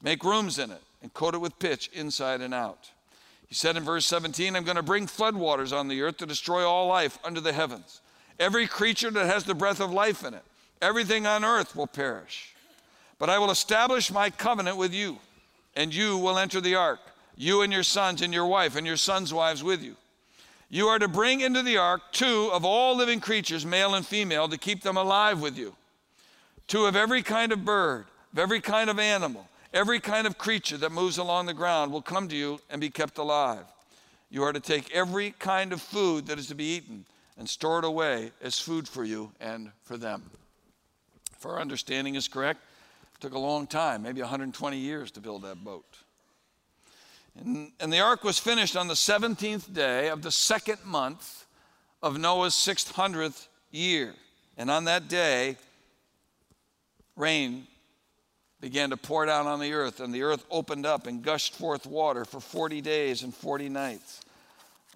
make 0.01 0.23
rooms 0.23 0.59
in 0.59 0.71
it, 0.71 0.81
and 1.01 1.13
coat 1.13 1.33
it 1.33 1.39
with 1.39 1.57
pitch 1.59 1.89
inside 1.93 2.41
and 2.41 2.53
out. 2.53 2.91
He 3.47 3.55
said 3.55 3.75
in 3.75 3.83
verse 3.83 4.05
17, 4.05 4.55
I'm 4.55 4.63
going 4.63 4.75
to 4.75 4.83
bring 4.83 5.07
floodwaters 5.07 5.75
on 5.75 5.87
the 5.87 6.01
earth 6.01 6.17
to 6.17 6.25
destroy 6.25 6.67
all 6.67 6.87
life 6.87 7.17
under 7.23 7.41
the 7.41 7.53
heavens. 7.53 8.01
Every 8.39 8.67
creature 8.67 9.09
that 9.09 9.25
has 9.25 9.43
the 9.43 9.55
breath 9.55 9.79
of 9.79 9.91
life 9.91 10.23
in 10.23 10.33
it, 10.33 10.43
everything 10.81 11.25
on 11.25 11.43
earth 11.43 11.75
will 11.75 11.87
perish. 11.87 12.53
But 13.17 13.29
I 13.29 13.39
will 13.39 13.51
establish 13.51 14.11
my 14.11 14.29
covenant 14.29 14.77
with 14.77 14.93
you 14.93 15.17
and 15.79 15.95
you 15.95 16.17
will 16.17 16.37
enter 16.37 16.59
the 16.59 16.75
ark, 16.75 16.99
you 17.37 17.61
and 17.61 17.71
your 17.71 17.83
sons 17.83 18.21
and 18.21 18.33
your 18.33 18.45
wife 18.45 18.75
and 18.75 18.85
your 18.85 18.97
sons' 18.97 19.33
wives 19.33 19.63
with 19.63 19.81
you. 19.81 19.95
You 20.69 20.87
are 20.87 20.99
to 20.99 21.07
bring 21.07 21.39
into 21.39 21.63
the 21.63 21.77
ark 21.77 22.01
two 22.11 22.49
of 22.51 22.65
all 22.65 22.97
living 22.97 23.21
creatures, 23.21 23.65
male 23.65 23.95
and 23.95 24.05
female, 24.05 24.49
to 24.49 24.57
keep 24.57 24.81
them 24.81 24.97
alive 24.97 25.41
with 25.41 25.57
you. 25.57 25.73
Two 26.67 26.85
of 26.85 26.97
every 26.97 27.23
kind 27.23 27.53
of 27.53 27.63
bird, 27.63 28.07
of 28.33 28.39
every 28.39 28.59
kind 28.59 28.89
of 28.89 28.99
animal, 28.99 29.47
every 29.73 30.01
kind 30.01 30.27
of 30.27 30.37
creature 30.37 30.75
that 30.75 30.91
moves 30.91 31.17
along 31.17 31.45
the 31.45 31.53
ground 31.53 31.93
will 31.93 32.01
come 32.01 32.27
to 32.27 32.35
you 32.35 32.59
and 32.69 32.81
be 32.81 32.89
kept 32.89 33.17
alive. 33.17 33.63
You 34.29 34.43
are 34.43 34.51
to 34.51 34.59
take 34.59 34.93
every 34.93 35.31
kind 35.39 35.71
of 35.71 35.81
food 35.81 36.27
that 36.27 36.37
is 36.37 36.47
to 36.47 36.55
be 36.55 36.75
eaten 36.75 37.05
and 37.37 37.49
store 37.49 37.79
it 37.79 37.85
away 37.85 38.33
as 38.41 38.59
food 38.59 38.85
for 38.85 39.05
you 39.05 39.31
and 39.39 39.71
for 39.83 39.95
them. 39.95 40.29
If 41.37 41.45
our 41.45 41.61
understanding 41.61 42.15
is 42.15 42.27
correct, 42.27 42.59
Took 43.19 43.33
a 43.33 43.39
long 43.39 43.67
time, 43.67 44.03
maybe 44.03 44.21
120 44.21 44.77
years 44.77 45.11
to 45.11 45.19
build 45.19 45.43
that 45.43 45.63
boat. 45.63 45.97
And, 47.37 47.71
and 47.79 47.91
the 47.91 47.99
ark 47.99 48.23
was 48.23 48.39
finished 48.39 48.75
on 48.75 48.87
the 48.87 48.93
17th 48.93 49.73
day 49.73 50.09
of 50.09 50.21
the 50.21 50.31
second 50.31 50.77
month 50.85 51.45
of 52.01 52.17
Noah's 52.17 52.53
600th 52.53 53.47
year. 53.71 54.13
And 54.57 54.71
on 54.71 54.85
that 54.85 55.07
day, 55.07 55.57
rain 57.15 57.67
began 58.61 58.89
to 58.89 58.97
pour 58.97 59.25
down 59.25 59.47
on 59.47 59.59
the 59.59 59.73
earth, 59.73 59.99
and 59.99 60.13
the 60.13 60.23
earth 60.23 60.45
opened 60.51 60.85
up 60.85 61.07
and 61.07 61.23
gushed 61.23 61.55
forth 61.55 61.85
water 61.85 62.25
for 62.25 62.39
40 62.39 62.81
days 62.81 63.23
and 63.23 63.33
40 63.33 63.69
nights 63.69 64.21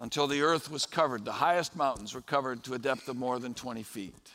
until 0.02 0.28
the 0.28 0.42
earth 0.42 0.70
was 0.70 0.86
covered. 0.86 1.24
The 1.24 1.32
highest 1.32 1.76
mountains 1.76 2.14
were 2.14 2.22
covered 2.22 2.64
to 2.66 2.74
a 2.74 2.80
depth 2.80 3.08
of 3.08 3.16
more 3.16 3.40
than 3.40 3.54
20 3.54 3.84
feet. 3.84 4.32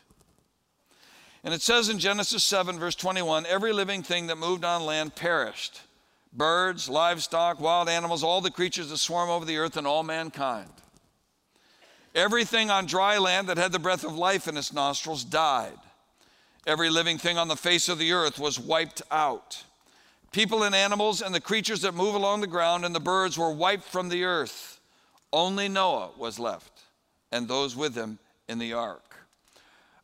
And 1.44 1.54
it 1.54 1.62
says 1.62 1.88
in 1.88 1.98
Genesis 1.98 2.42
7, 2.44 2.78
verse 2.78 2.94
21 2.94 3.46
every 3.46 3.72
living 3.72 4.02
thing 4.02 4.26
that 4.26 4.36
moved 4.36 4.64
on 4.64 4.84
land 4.84 5.14
perished 5.14 5.80
birds, 6.32 6.88
livestock, 6.88 7.58
wild 7.60 7.88
animals, 7.88 8.22
all 8.22 8.40
the 8.40 8.50
creatures 8.50 8.90
that 8.90 8.98
swarm 8.98 9.30
over 9.30 9.44
the 9.44 9.56
earth, 9.56 9.76
and 9.76 9.86
all 9.86 10.02
mankind. 10.02 10.70
Everything 12.14 12.70
on 12.70 12.86
dry 12.86 13.18
land 13.18 13.48
that 13.48 13.58
had 13.58 13.72
the 13.72 13.78
breath 13.78 14.04
of 14.04 14.14
life 14.14 14.46
in 14.48 14.56
its 14.56 14.72
nostrils 14.72 15.24
died. 15.24 15.78
Every 16.66 16.90
living 16.90 17.18
thing 17.18 17.38
on 17.38 17.48
the 17.48 17.56
face 17.56 17.88
of 17.88 17.98
the 17.98 18.12
earth 18.12 18.38
was 18.38 18.58
wiped 18.58 19.02
out. 19.10 19.62
People 20.32 20.62
and 20.62 20.74
animals 20.74 21.22
and 21.22 21.34
the 21.34 21.40
creatures 21.40 21.80
that 21.82 21.94
move 21.94 22.14
along 22.14 22.40
the 22.40 22.46
ground 22.46 22.84
and 22.84 22.94
the 22.94 23.00
birds 23.00 23.38
were 23.38 23.52
wiped 23.52 23.84
from 23.84 24.08
the 24.08 24.24
earth. 24.24 24.80
Only 25.32 25.68
Noah 25.68 26.10
was 26.18 26.38
left, 26.38 26.82
and 27.32 27.48
those 27.48 27.74
with 27.74 27.94
him 27.94 28.18
in 28.48 28.58
the 28.58 28.74
ark. 28.74 29.07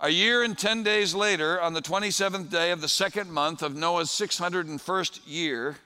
A 0.01 0.09
year 0.09 0.43
and 0.43 0.59
10 0.59 0.83
days 0.83 1.15
later, 1.15 1.61
on 1.61 1.73
the 1.73 1.81
27th 1.81 2.51
day 2.51 2.73
of 2.73 2.81
the 2.81 2.89
second 2.89 3.31
month 3.31 3.63
of 3.63 3.77
Noah's 3.77 4.11
601st 4.11 5.21
year, 5.25 5.77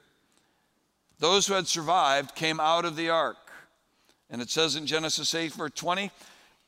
those 1.19 1.47
who 1.47 1.55
had 1.55 1.67
survived 1.67 2.35
came 2.35 2.59
out 2.59 2.85
of 2.85 2.97
the 2.97 3.11
ark. 3.11 3.37
And 4.31 4.41
it 4.41 4.51
says 4.51 4.77
in 4.77 4.87
Genesis 4.87 5.35
8, 5.35 5.53
verse 5.53 5.73
20, 5.75 6.11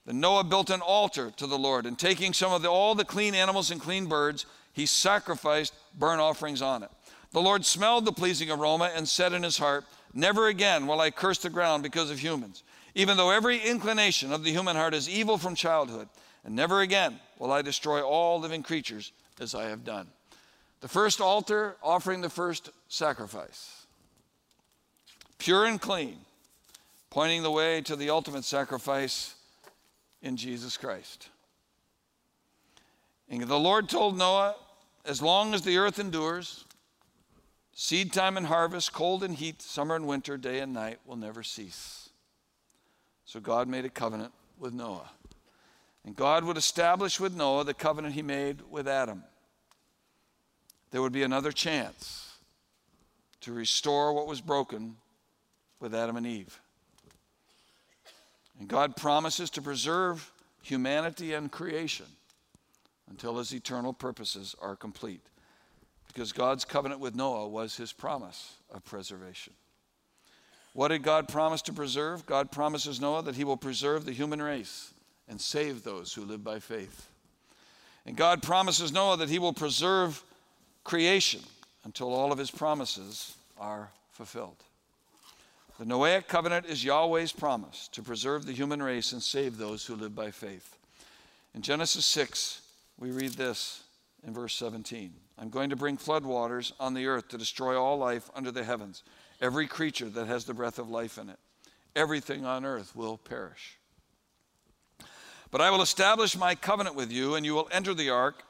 that 0.06 0.14
Noah 0.14 0.44
built 0.44 0.70
an 0.70 0.80
altar 0.80 1.32
to 1.36 1.46
the 1.46 1.58
Lord, 1.58 1.86
and 1.86 1.98
taking 1.98 2.32
some 2.32 2.52
of 2.52 2.62
the, 2.62 2.68
all 2.68 2.94
the 2.94 3.04
clean 3.04 3.34
animals 3.34 3.70
and 3.70 3.80
clean 3.80 4.06
birds, 4.06 4.44
he 4.72 4.86
sacrificed 4.86 5.74
burnt 5.98 6.20
offerings 6.20 6.62
on 6.62 6.82
it. 6.82 6.90
The 7.32 7.40
Lord 7.40 7.64
smelled 7.64 8.04
the 8.04 8.12
pleasing 8.12 8.50
aroma 8.50 8.90
and 8.94 9.08
said 9.08 9.32
in 9.32 9.42
his 9.42 9.58
heart, 9.58 9.84
Never 10.12 10.48
again 10.48 10.86
will 10.86 11.00
I 11.00 11.10
curse 11.10 11.38
the 11.38 11.50
ground 11.50 11.82
because 11.82 12.10
of 12.10 12.18
humans, 12.18 12.64
even 12.94 13.16
though 13.16 13.30
every 13.30 13.58
inclination 13.58 14.32
of 14.32 14.42
the 14.42 14.50
human 14.50 14.76
heart 14.76 14.94
is 14.94 15.08
evil 15.08 15.38
from 15.38 15.54
childhood. 15.54 16.08
And 16.44 16.56
never 16.56 16.80
again 16.80 17.20
will 17.40 17.50
I 17.50 17.62
destroy 17.62 18.02
all 18.02 18.38
living 18.38 18.62
creatures 18.62 19.12
as 19.40 19.54
I 19.54 19.64
have 19.70 19.82
done. 19.82 20.08
The 20.82 20.88
first 20.88 21.20
altar 21.20 21.76
offering 21.82 22.20
the 22.20 22.28
first 22.28 22.70
sacrifice, 22.88 23.86
pure 25.38 25.64
and 25.64 25.80
clean, 25.80 26.18
pointing 27.08 27.42
the 27.42 27.50
way 27.50 27.80
to 27.80 27.96
the 27.96 28.10
ultimate 28.10 28.44
sacrifice 28.44 29.34
in 30.22 30.36
Jesus 30.36 30.76
Christ. 30.76 31.30
And 33.28 33.42
the 33.42 33.58
Lord 33.58 33.88
told 33.88 34.18
Noah, 34.18 34.54
as 35.06 35.22
long 35.22 35.54
as 35.54 35.62
the 35.62 35.78
earth 35.78 35.98
endures, 35.98 36.66
seed 37.72 38.12
time 38.12 38.36
and 38.36 38.46
harvest, 38.46 38.92
cold 38.92 39.24
and 39.24 39.34
heat, 39.34 39.62
summer 39.62 39.96
and 39.96 40.06
winter, 40.06 40.36
day 40.36 40.58
and 40.58 40.74
night 40.74 40.98
will 41.06 41.16
never 41.16 41.42
cease. 41.42 42.10
So 43.24 43.40
God 43.40 43.66
made 43.66 43.86
a 43.86 43.90
covenant 43.90 44.32
with 44.58 44.74
Noah. 44.74 45.08
And 46.04 46.16
God 46.16 46.44
would 46.44 46.56
establish 46.56 47.20
with 47.20 47.34
Noah 47.34 47.64
the 47.64 47.74
covenant 47.74 48.14
he 48.14 48.22
made 48.22 48.62
with 48.70 48.88
Adam. 48.88 49.22
There 50.90 51.02
would 51.02 51.12
be 51.12 51.22
another 51.22 51.52
chance 51.52 52.38
to 53.42 53.52
restore 53.52 54.12
what 54.12 54.26
was 54.26 54.40
broken 54.40 54.96
with 55.78 55.94
Adam 55.94 56.16
and 56.16 56.26
Eve. 56.26 56.60
And 58.58 58.68
God 58.68 58.96
promises 58.96 59.50
to 59.50 59.62
preserve 59.62 60.30
humanity 60.62 61.32
and 61.32 61.50
creation 61.50 62.06
until 63.08 63.38
his 63.38 63.52
eternal 63.52 63.92
purposes 63.92 64.54
are 64.60 64.76
complete. 64.76 65.22
Because 66.08 66.32
God's 66.32 66.64
covenant 66.64 67.00
with 67.00 67.14
Noah 67.14 67.48
was 67.48 67.76
his 67.76 67.92
promise 67.92 68.54
of 68.70 68.84
preservation. 68.84 69.52
What 70.72 70.88
did 70.88 71.02
God 71.02 71.28
promise 71.28 71.62
to 71.62 71.72
preserve? 71.72 72.26
God 72.26 72.52
promises 72.52 73.00
Noah 73.00 73.22
that 73.22 73.36
he 73.36 73.44
will 73.44 73.56
preserve 73.56 74.04
the 74.04 74.12
human 74.12 74.42
race 74.42 74.92
and 75.30 75.40
save 75.40 75.82
those 75.84 76.12
who 76.12 76.24
live 76.24 76.44
by 76.44 76.58
faith. 76.58 77.08
And 78.04 78.16
God 78.16 78.42
promises 78.42 78.92
Noah 78.92 79.16
that 79.18 79.30
he 79.30 79.38
will 79.38 79.52
preserve 79.52 80.22
creation 80.84 81.40
until 81.84 82.12
all 82.12 82.32
of 82.32 82.38
his 82.38 82.50
promises 82.50 83.36
are 83.58 83.90
fulfilled. 84.10 84.56
The 85.78 85.86
Noahic 85.86 86.26
covenant 86.26 86.66
is 86.66 86.84
Yahweh's 86.84 87.32
promise 87.32 87.88
to 87.92 88.02
preserve 88.02 88.44
the 88.44 88.52
human 88.52 88.82
race 88.82 89.12
and 89.12 89.22
save 89.22 89.56
those 89.56 89.86
who 89.86 89.94
live 89.94 90.14
by 90.14 90.30
faith. 90.30 90.76
In 91.54 91.62
Genesis 91.62 92.04
6, 92.04 92.60
we 92.98 93.10
read 93.10 93.32
this 93.32 93.84
in 94.26 94.34
verse 94.34 94.54
17 94.56 95.12
I'm 95.38 95.48
going 95.48 95.70
to 95.70 95.76
bring 95.76 95.96
floodwaters 95.96 96.72
on 96.78 96.92
the 96.92 97.06
earth 97.06 97.28
to 97.28 97.38
destroy 97.38 97.80
all 97.80 97.96
life 97.96 98.30
under 98.34 98.50
the 98.50 98.64
heavens, 98.64 99.02
every 99.40 99.66
creature 99.66 100.10
that 100.10 100.26
has 100.26 100.44
the 100.44 100.52
breath 100.52 100.78
of 100.78 100.90
life 100.90 101.16
in 101.16 101.30
it. 101.30 101.38
Everything 101.96 102.44
on 102.44 102.66
earth 102.66 102.94
will 102.94 103.16
perish. 103.16 103.79
But 105.50 105.60
I 105.60 105.70
will 105.70 105.82
establish 105.82 106.36
my 106.36 106.54
covenant 106.54 106.94
with 106.94 107.10
you, 107.10 107.34
and 107.34 107.44
you 107.44 107.54
will 107.54 107.68
enter 107.72 107.94
the 107.94 108.10
ark, 108.10 108.44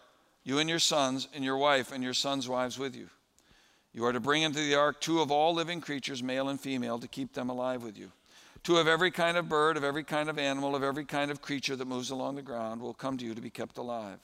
you 0.45 0.59
and 0.59 0.69
your 0.69 0.79
sons, 0.79 1.29
and 1.35 1.45
your 1.45 1.57
wife, 1.57 1.93
and 1.93 2.05
your 2.05 2.15
sons' 2.15 2.49
wives 2.49 2.79
with 2.79 2.95
you. 2.95 3.09
You 3.93 4.05
are 4.05 4.13
to 4.13 4.21
bring 4.21 4.43
into 4.43 4.61
the 4.61 4.75
ark 4.75 5.01
two 5.01 5.21
of 5.21 5.31
all 5.31 5.55
living 5.55 5.81
creatures, 5.81 6.23
male 6.23 6.49
and 6.49 6.61
female, 6.61 6.99
to 6.99 7.09
keep 7.09 7.33
them 7.33 7.51
alive 7.51 7.83
with 7.83 7.99
you. 7.99 8.13
Two 8.63 8.77
of 8.77 8.87
every 8.87 9.11
kind 9.11 9.37
of 9.37 9.49
bird, 9.49 9.77
of 9.77 9.85
every 9.85 10.05
kind 10.05 10.29
of 10.29 10.39
animal, 10.39 10.77
of 10.77 10.83
every 10.83 11.05
kind 11.05 11.31
of 11.31 11.41
creature 11.41 11.77
that 11.77 11.87
moves 11.87 12.11
along 12.11 12.37
the 12.37 12.43
ground 12.43 12.81
will 12.83 12.93
come 12.93 13.17
to 13.17 13.25
you 13.25 13.35
to 13.35 13.41
be 13.41 13.51
kept 13.51 13.79
alive. 13.79 14.19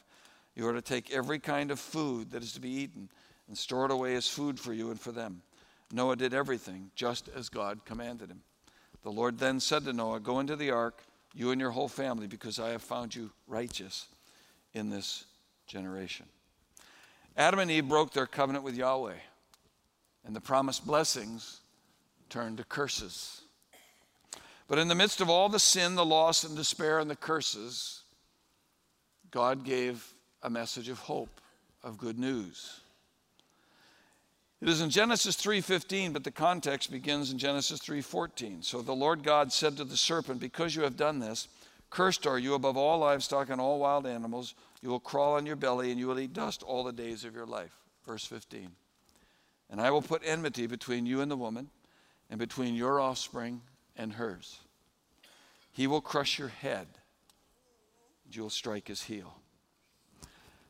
You 0.55 0.69
are 0.69 0.75
to 0.75 0.83
take 0.83 1.11
every 1.11 1.39
kind 1.39 1.71
of 1.71 1.81
food 1.81 2.31
that 2.33 2.43
is 2.43 2.53
to 2.53 2.61
be 2.61 2.69
eaten 2.71 3.09
and 3.49 3.57
store 3.57 3.87
it 3.87 3.91
away 3.91 4.15
as 4.15 4.29
food 4.29 4.61
for 4.61 4.75
you 4.75 4.91
and 4.91 5.01
for 5.01 5.13
them. 5.13 5.43
Noah 5.93 6.17
did 6.17 6.35
everything 6.35 6.91
just 6.95 7.29
as 7.35 7.49
God 7.49 7.85
commanded 7.85 8.31
him. 8.31 8.43
The 9.03 9.11
Lord 9.11 9.39
then 9.39 9.61
said 9.61 9.85
to 9.85 9.93
Noah, 9.93 10.21
Go 10.21 10.41
into 10.41 10.57
the 10.57 10.71
ark 10.71 11.03
you 11.37 11.51
and 11.51 11.61
your 11.61 11.71
whole 11.71 11.89
family, 11.89 12.27
because 12.27 12.59
I 12.59 12.71
have 12.71 12.83
found 12.83 13.15
you 13.15 13.31
righteous 13.47 14.09
in 14.73 14.89
this 14.89 15.27
generation. 15.67 16.25
Adam 17.37 17.61
and 17.61 17.71
Eve 17.71 17.87
broke 17.87 18.15
their 18.15 18.27
covenant 18.27 18.65
with 18.65 18.75
Yahweh, 18.75 19.19
and 20.25 20.35
the 20.35 20.41
promised 20.41 20.87
blessings 20.87 21.61
turned 22.31 22.57
to 22.57 22.65
curses. 22.65 23.43
But 24.67 24.79
in 24.79 24.89
the 24.89 24.95
midst 24.95 25.21
of 25.21 25.29
all 25.29 25.51
the 25.51 25.59
sin, 25.59 25.95
the 25.95 26.07
loss, 26.07 26.43
and 26.43 26.57
despair, 26.57 26.99
and 26.99 27.11
the 27.11 27.17
curses, 27.17 28.01
God 29.31 29.63
gave 29.63 30.15
a 30.43 30.49
message 30.49 30.89
of 30.89 30.99
hope, 31.01 31.41
of 31.85 31.99
good 31.99 32.19
news. 32.19 32.81
It 34.61 34.69
is 34.69 34.81
in 34.81 34.89
Genesis 34.89 35.37
3:15, 35.37 36.13
but 36.13 36.25
the 36.25 36.31
context 36.31 36.91
begins 36.91 37.31
in 37.31 37.39
Genesis 37.39 37.79
3:14. 37.81 38.63
So 38.63 38.81
the 38.81 38.95
Lord 38.95 39.23
God 39.23 39.53
said 39.53 39.77
to 39.77 39.85
the 39.85 39.97
serpent, 39.97 40.41
"Because 40.41 40.75
you 40.75 40.83
have 40.83 40.97
done 40.97 41.19
this, 41.19 41.49
cursed 41.91 42.27
are 42.27 42.39
you 42.39 42.55
above 42.55 42.77
all 42.77 42.99
livestock 42.99 43.51
and 43.51 43.61
all 43.61 43.79
wild 43.79 44.07
animals. 44.07 44.55
You 44.81 44.89
will 44.89 45.01
crawl 45.01 45.35
on 45.35 45.45
your 45.45 45.57
belly 45.57 45.91
and 45.91 46.01
you 46.01 46.07
will 46.07 46.19
eat 46.19 46.33
dust 46.33 46.63
all 46.63 46.85
the 46.85 46.93
days 46.93 47.25
of 47.25 47.35
your 47.35 47.47
life." 47.47 47.79
Verse 48.05 48.25
15. 48.25 48.77
And 49.69 49.81
I 49.81 49.91
will 49.91 50.03
put 50.03 50.23
enmity 50.25 50.67
between 50.67 51.07
you 51.07 51.21
and 51.21 51.31
the 51.31 51.37
woman, 51.37 51.71
and 52.31 52.39
between 52.39 52.75
your 52.75 52.99
offspring 52.99 53.63
and 53.95 54.15
hers. 54.15 54.61
He 55.71 55.87
will 55.87 56.01
crush 56.01 56.39
your 56.39 56.49
head, 56.49 56.89
and 58.25 58.35
you 58.35 58.43
will 58.43 58.51
strike 58.51 58.89
his 58.89 59.03
heel. 59.03 59.41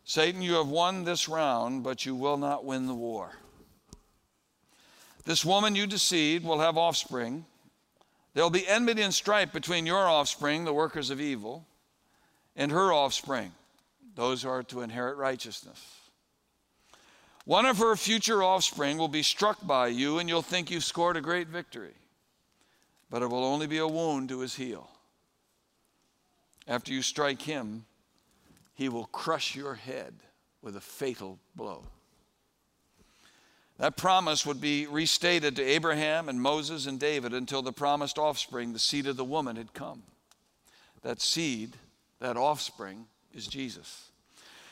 Satan, 0.04 0.42
you 0.42 0.54
have 0.54 0.68
won 0.68 1.04
this 1.04 1.28
round, 1.28 1.82
but 1.82 2.04
you 2.04 2.14
will 2.14 2.36
not 2.36 2.64
win 2.64 2.86
the 2.86 2.94
war. 2.94 3.38
This 5.26 5.44
woman 5.44 5.74
you 5.74 5.88
deceived 5.88 6.44
will 6.44 6.60
have 6.60 6.78
offspring. 6.78 7.44
There'll 8.32 8.48
be 8.48 8.66
enmity 8.66 9.02
and 9.02 9.12
strife 9.12 9.52
between 9.52 9.84
your 9.84 10.06
offspring, 10.06 10.64
the 10.64 10.72
workers 10.72 11.10
of 11.10 11.20
evil, 11.20 11.66
and 12.54 12.70
her 12.70 12.92
offspring, 12.92 13.50
those 14.14 14.42
who 14.42 14.48
are 14.48 14.62
to 14.62 14.82
inherit 14.82 15.16
righteousness. 15.16 15.84
One 17.44 17.66
of 17.66 17.78
her 17.78 17.96
future 17.96 18.42
offspring 18.42 18.98
will 18.98 19.08
be 19.08 19.22
struck 19.22 19.66
by 19.66 19.88
you, 19.88 20.18
and 20.18 20.28
you'll 20.28 20.42
think 20.42 20.70
you've 20.70 20.84
scored 20.84 21.16
a 21.16 21.20
great 21.20 21.48
victory, 21.48 21.94
but 23.10 23.22
it 23.22 23.26
will 23.26 23.44
only 23.44 23.66
be 23.66 23.78
a 23.78 23.86
wound 23.86 24.28
to 24.28 24.40
his 24.40 24.54
heel. 24.54 24.88
After 26.68 26.92
you 26.92 27.02
strike 27.02 27.42
him, 27.42 27.84
he 28.74 28.88
will 28.88 29.06
crush 29.06 29.56
your 29.56 29.74
head 29.74 30.14
with 30.62 30.76
a 30.76 30.80
fatal 30.80 31.40
blow. 31.56 31.82
That 33.78 33.96
promise 33.96 34.46
would 34.46 34.60
be 34.60 34.86
restated 34.86 35.56
to 35.56 35.62
Abraham 35.62 36.28
and 36.28 36.40
Moses 36.40 36.86
and 36.86 36.98
David 36.98 37.34
until 37.34 37.60
the 37.60 37.72
promised 37.72 38.18
offspring, 38.18 38.72
the 38.72 38.78
seed 38.78 39.06
of 39.06 39.16
the 39.16 39.24
woman, 39.24 39.56
had 39.56 39.74
come. 39.74 40.02
That 41.02 41.20
seed, 41.20 41.76
that 42.20 42.38
offspring, 42.38 43.06
is 43.34 43.46
Jesus. 43.46 44.08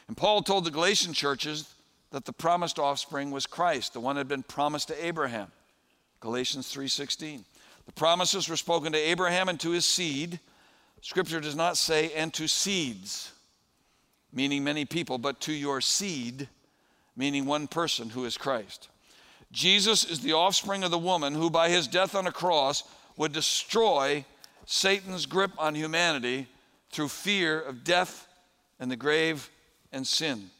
And 0.09 0.17
Paul 0.17 0.43
told 0.43 0.65
the 0.65 0.71
Galatian 0.71 1.13
churches 1.13 1.75
that 2.11 2.25
the 2.25 2.33
promised 2.33 2.79
offspring 2.79 3.31
was 3.31 3.47
Christ, 3.47 3.93
the 3.93 4.01
one 4.01 4.17
that 4.17 4.21
had 4.21 4.29
been 4.29 4.43
promised 4.43 4.89
to 4.89 5.05
Abraham. 5.05 5.53
Galatians 6.21 6.69
3:16. 6.73 7.45
The 7.85 7.93
promises 7.93 8.49
were 8.49 8.57
spoken 8.57 8.93
to 8.93 8.99
Abraham 8.99 9.51
and 9.51 9.61
to 9.61 9.71
his 9.71 9.85
seed. 9.85 10.41
Scripture 11.03 11.41
does 11.41 11.55
not 11.55 11.77
say 11.77 12.13
and 12.15 12.33
to 12.33 12.49
seeds, 12.49 13.33
meaning 14.33 14.65
many 14.65 14.87
people, 14.87 15.19
but 15.19 15.41
to 15.43 15.53
your 15.53 15.83
seed, 15.83 16.49
meaning 17.15 17.45
one 17.45 17.69
person 17.69 18.11
who 18.11 18.25
is 18.25 18.39
Christ. 18.39 18.89
Jesus 19.55 20.05
is 20.05 20.19
the 20.19 20.33
offspring 20.33 20.83
of 20.83 20.91
the 20.91 20.99
woman 20.99 21.33
who, 21.33 21.49
by 21.49 21.69
his 21.69 21.87
death 21.87 22.17
on 22.17 22.27
a 22.27 22.33
cross, 22.33 22.83
would 23.17 23.33
destroy 23.33 24.25
Satan's 24.67 25.27
grip 25.27 25.53
on 25.57 25.77
humanity 25.77 26.49
through 26.91 27.09
fear 27.09 27.61
of 27.61 27.85
death 27.85 28.27
and 28.81 28.91
the 28.91 28.97
grave 28.97 29.49
and 29.93 30.05
sin. 30.05 30.51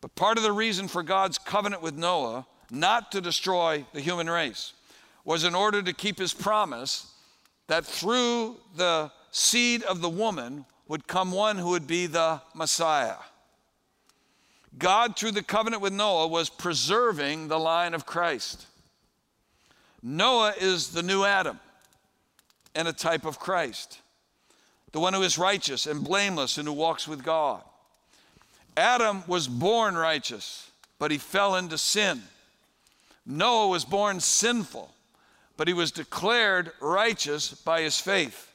But 0.00 0.14
part 0.14 0.38
of 0.38 0.44
the 0.44 0.52
reason 0.52 0.88
for 0.88 1.02
God's 1.02 1.36
covenant 1.36 1.82
with 1.82 1.94
Noah, 1.94 2.46
not 2.70 3.12
to 3.12 3.20
destroy 3.20 3.84
the 3.92 4.00
human 4.00 4.30
race, 4.30 4.72
was 5.26 5.44
in 5.44 5.54
order 5.54 5.82
to 5.82 5.92
keep 5.92 6.18
his 6.18 6.32
promise 6.32 7.12
that 7.68 7.84
through 7.84 8.56
the 8.76 9.12
seed 9.30 9.82
of 9.82 10.00
the 10.00 10.08
woman 10.08 10.64
would 10.88 11.06
come 11.06 11.32
one 11.32 11.58
who 11.58 11.68
would 11.68 11.86
be 11.86 12.06
the 12.06 12.40
Messiah. 12.54 13.16
God, 14.78 15.16
through 15.16 15.32
the 15.32 15.42
covenant 15.42 15.82
with 15.82 15.92
Noah, 15.92 16.26
was 16.26 16.48
preserving 16.48 17.48
the 17.48 17.58
line 17.58 17.94
of 17.94 18.06
Christ. 18.06 18.66
Noah 20.02 20.54
is 20.58 20.88
the 20.88 21.02
new 21.02 21.24
Adam 21.24 21.60
and 22.74 22.88
a 22.88 22.92
type 22.92 23.24
of 23.24 23.38
Christ, 23.38 24.00
the 24.92 25.00
one 25.00 25.14
who 25.14 25.22
is 25.22 25.38
righteous 25.38 25.86
and 25.86 26.02
blameless 26.02 26.58
and 26.58 26.66
who 26.66 26.74
walks 26.74 27.06
with 27.06 27.22
God. 27.22 27.62
Adam 28.76 29.22
was 29.26 29.46
born 29.46 29.94
righteous, 29.94 30.70
but 30.98 31.10
he 31.10 31.18
fell 31.18 31.56
into 31.56 31.76
sin. 31.76 32.22
Noah 33.26 33.68
was 33.68 33.84
born 33.84 34.20
sinful, 34.20 34.90
but 35.56 35.68
he 35.68 35.74
was 35.74 35.92
declared 35.92 36.72
righteous 36.80 37.52
by 37.52 37.82
his 37.82 38.00
faith. 38.00 38.51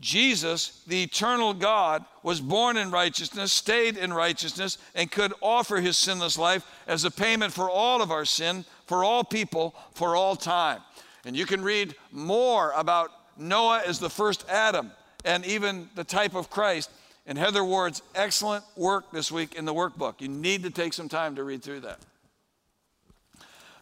Jesus, 0.00 0.82
the 0.86 1.02
eternal 1.02 1.52
God, 1.52 2.04
was 2.22 2.40
born 2.40 2.78
in 2.78 2.90
righteousness, 2.90 3.52
stayed 3.52 3.98
in 3.98 4.12
righteousness, 4.12 4.78
and 4.94 5.10
could 5.10 5.34
offer 5.42 5.76
his 5.76 5.98
sinless 5.98 6.38
life 6.38 6.66
as 6.86 7.04
a 7.04 7.10
payment 7.10 7.52
for 7.52 7.68
all 7.68 8.00
of 8.00 8.10
our 8.10 8.24
sin, 8.24 8.64
for 8.86 9.04
all 9.04 9.22
people, 9.22 9.74
for 9.92 10.16
all 10.16 10.36
time. 10.36 10.80
And 11.26 11.36
you 11.36 11.44
can 11.44 11.62
read 11.62 11.94
more 12.10 12.72
about 12.74 13.10
Noah 13.36 13.82
as 13.86 13.98
the 13.98 14.08
first 14.08 14.48
Adam 14.48 14.90
and 15.24 15.44
even 15.44 15.90
the 15.94 16.04
type 16.04 16.34
of 16.34 16.48
Christ 16.48 16.90
in 17.26 17.36
Heather 17.36 17.62
Ward's 17.62 18.02
excellent 18.14 18.64
work 18.76 19.12
this 19.12 19.30
week 19.30 19.54
in 19.54 19.66
the 19.66 19.74
workbook. 19.74 20.20
You 20.20 20.28
need 20.28 20.62
to 20.62 20.70
take 20.70 20.94
some 20.94 21.10
time 21.10 21.36
to 21.36 21.44
read 21.44 21.62
through 21.62 21.80
that. 21.80 21.98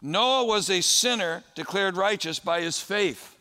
Noah 0.02 0.44
was 0.44 0.68
a 0.68 0.80
sinner 0.80 1.44
declared 1.54 1.96
righteous 1.96 2.40
by 2.40 2.60
his 2.60 2.80
faith. 2.80 3.36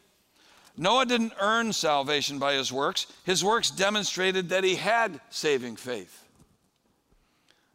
Noah 0.77 1.07
didn't 1.07 1.33
earn 1.41 1.73
salvation 1.73 2.37
by 2.37 2.53
his 2.53 2.71
works, 2.71 3.07
his 3.25 3.43
works 3.43 3.71
demonstrated 3.71 4.49
that 4.49 4.63
he 4.63 4.75
had 4.75 5.19
saving 5.31 5.75
faith. 5.75 6.23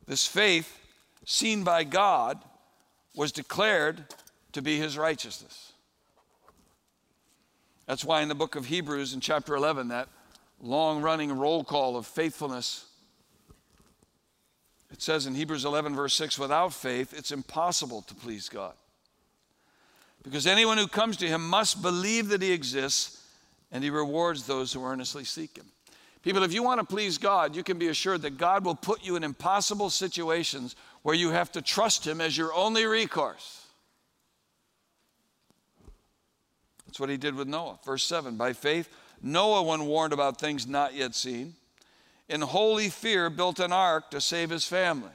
This 0.06 0.26
faith, 0.26 0.78
seen 1.24 1.64
by 1.64 1.82
God, 1.82 2.40
was 3.16 3.32
declared 3.32 4.04
to 4.52 4.62
be 4.62 4.78
his 4.78 4.96
righteousness. 4.96 5.72
That's 7.86 8.04
why 8.04 8.22
in 8.22 8.28
the 8.28 8.34
book 8.36 8.54
of 8.54 8.66
Hebrews, 8.66 9.12
in 9.12 9.20
chapter 9.20 9.56
11, 9.56 9.88
that 9.88 10.08
long 10.60 11.02
running 11.02 11.32
roll 11.36 11.64
call 11.64 11.96
of 11.96 12.06
faithfulness, 12.06 12.86
it 14.92 15.02
says 15.02 15.26
in 15.26 15.34
Hebrews 15.34 15.64
11, 15.64 15.96
verse 15.96 16.14
6, 16.14 16.38
without 16.38 16.72
faith, 16.72 17.12
it's 17.16 17.32
impossible 17.32 18.02
to 18.02 18.14
please 18.14 18.48
God. 18.48 18.74
Because 20.22 20.46
anyone 20.46 20.78
who 20.78 20.86
comes 20.86 21.16
to 21.18 21.26
him 21.26 21.48
must 21.48 21.82
believe 21.82 22.28
that 22.28 22.42
he 22.42 22.52
exists 22.52 23.24
and 23.72 23.82
he 23.82 23.90
rewards 23.90 24.46
those 24.46 24.72
who 24.72 24.84
earnestly 24.84 25.24
seek 25.24 25.56
him. 25.56 25.66
People, 26.22 26.44
if 26.44 26.52
you 26.52 26.62
want 26.62 26.80
to 26.80 26.86
please 26.86 27.18
God, 27.18 27.56
you 27.56 27.64
can 27.64 27.78
be 27.78 27.88
assured 27.88 28.22
that 28.22 28.38
God 28.38 28.64
will 28.64 28.76
put 28.76 29.04
you 29.04 29.16
in 29.16 29.24
impossible 29.24 29.90
situations 29.90 30.76
where 31.02 31.16
you 31.16 31.30
have 31.30 31.50
to 31.52 31.62
trust 31.62 32.06
him 32.06 32.20
as 32.20 32.36
your 32.36 32.54
only 32.54 32.86
recourse. 32.86 33.66
That's 36.86 37.00
what 37.00 37.08
he 37.08 37.16
did 37.16 37.34
with 37.34 37.48
Noah. 37.48 37.80
Verse 37.84 38.04
7 38.04 38.36
By 38.36 38.52
faith, 38.52 38.88
Noah, 39.20 39.62
when 39.62 39.86
warned 39.86 40.12
about 40.12 40.38
things 40.38 40.66
not 40.66 40.94
yet 40.94 41.16
seen, 41.16 41.54
in 42.28 42.40
holy 42.40 42.88
fear 42.88 43.28
built 43.28 43.58
an 43.58 43.72
ark 43.72 44.10
to 44.12 44.20
save 44.20 44.50
his 44.50 44.64
family. 44.64 45.10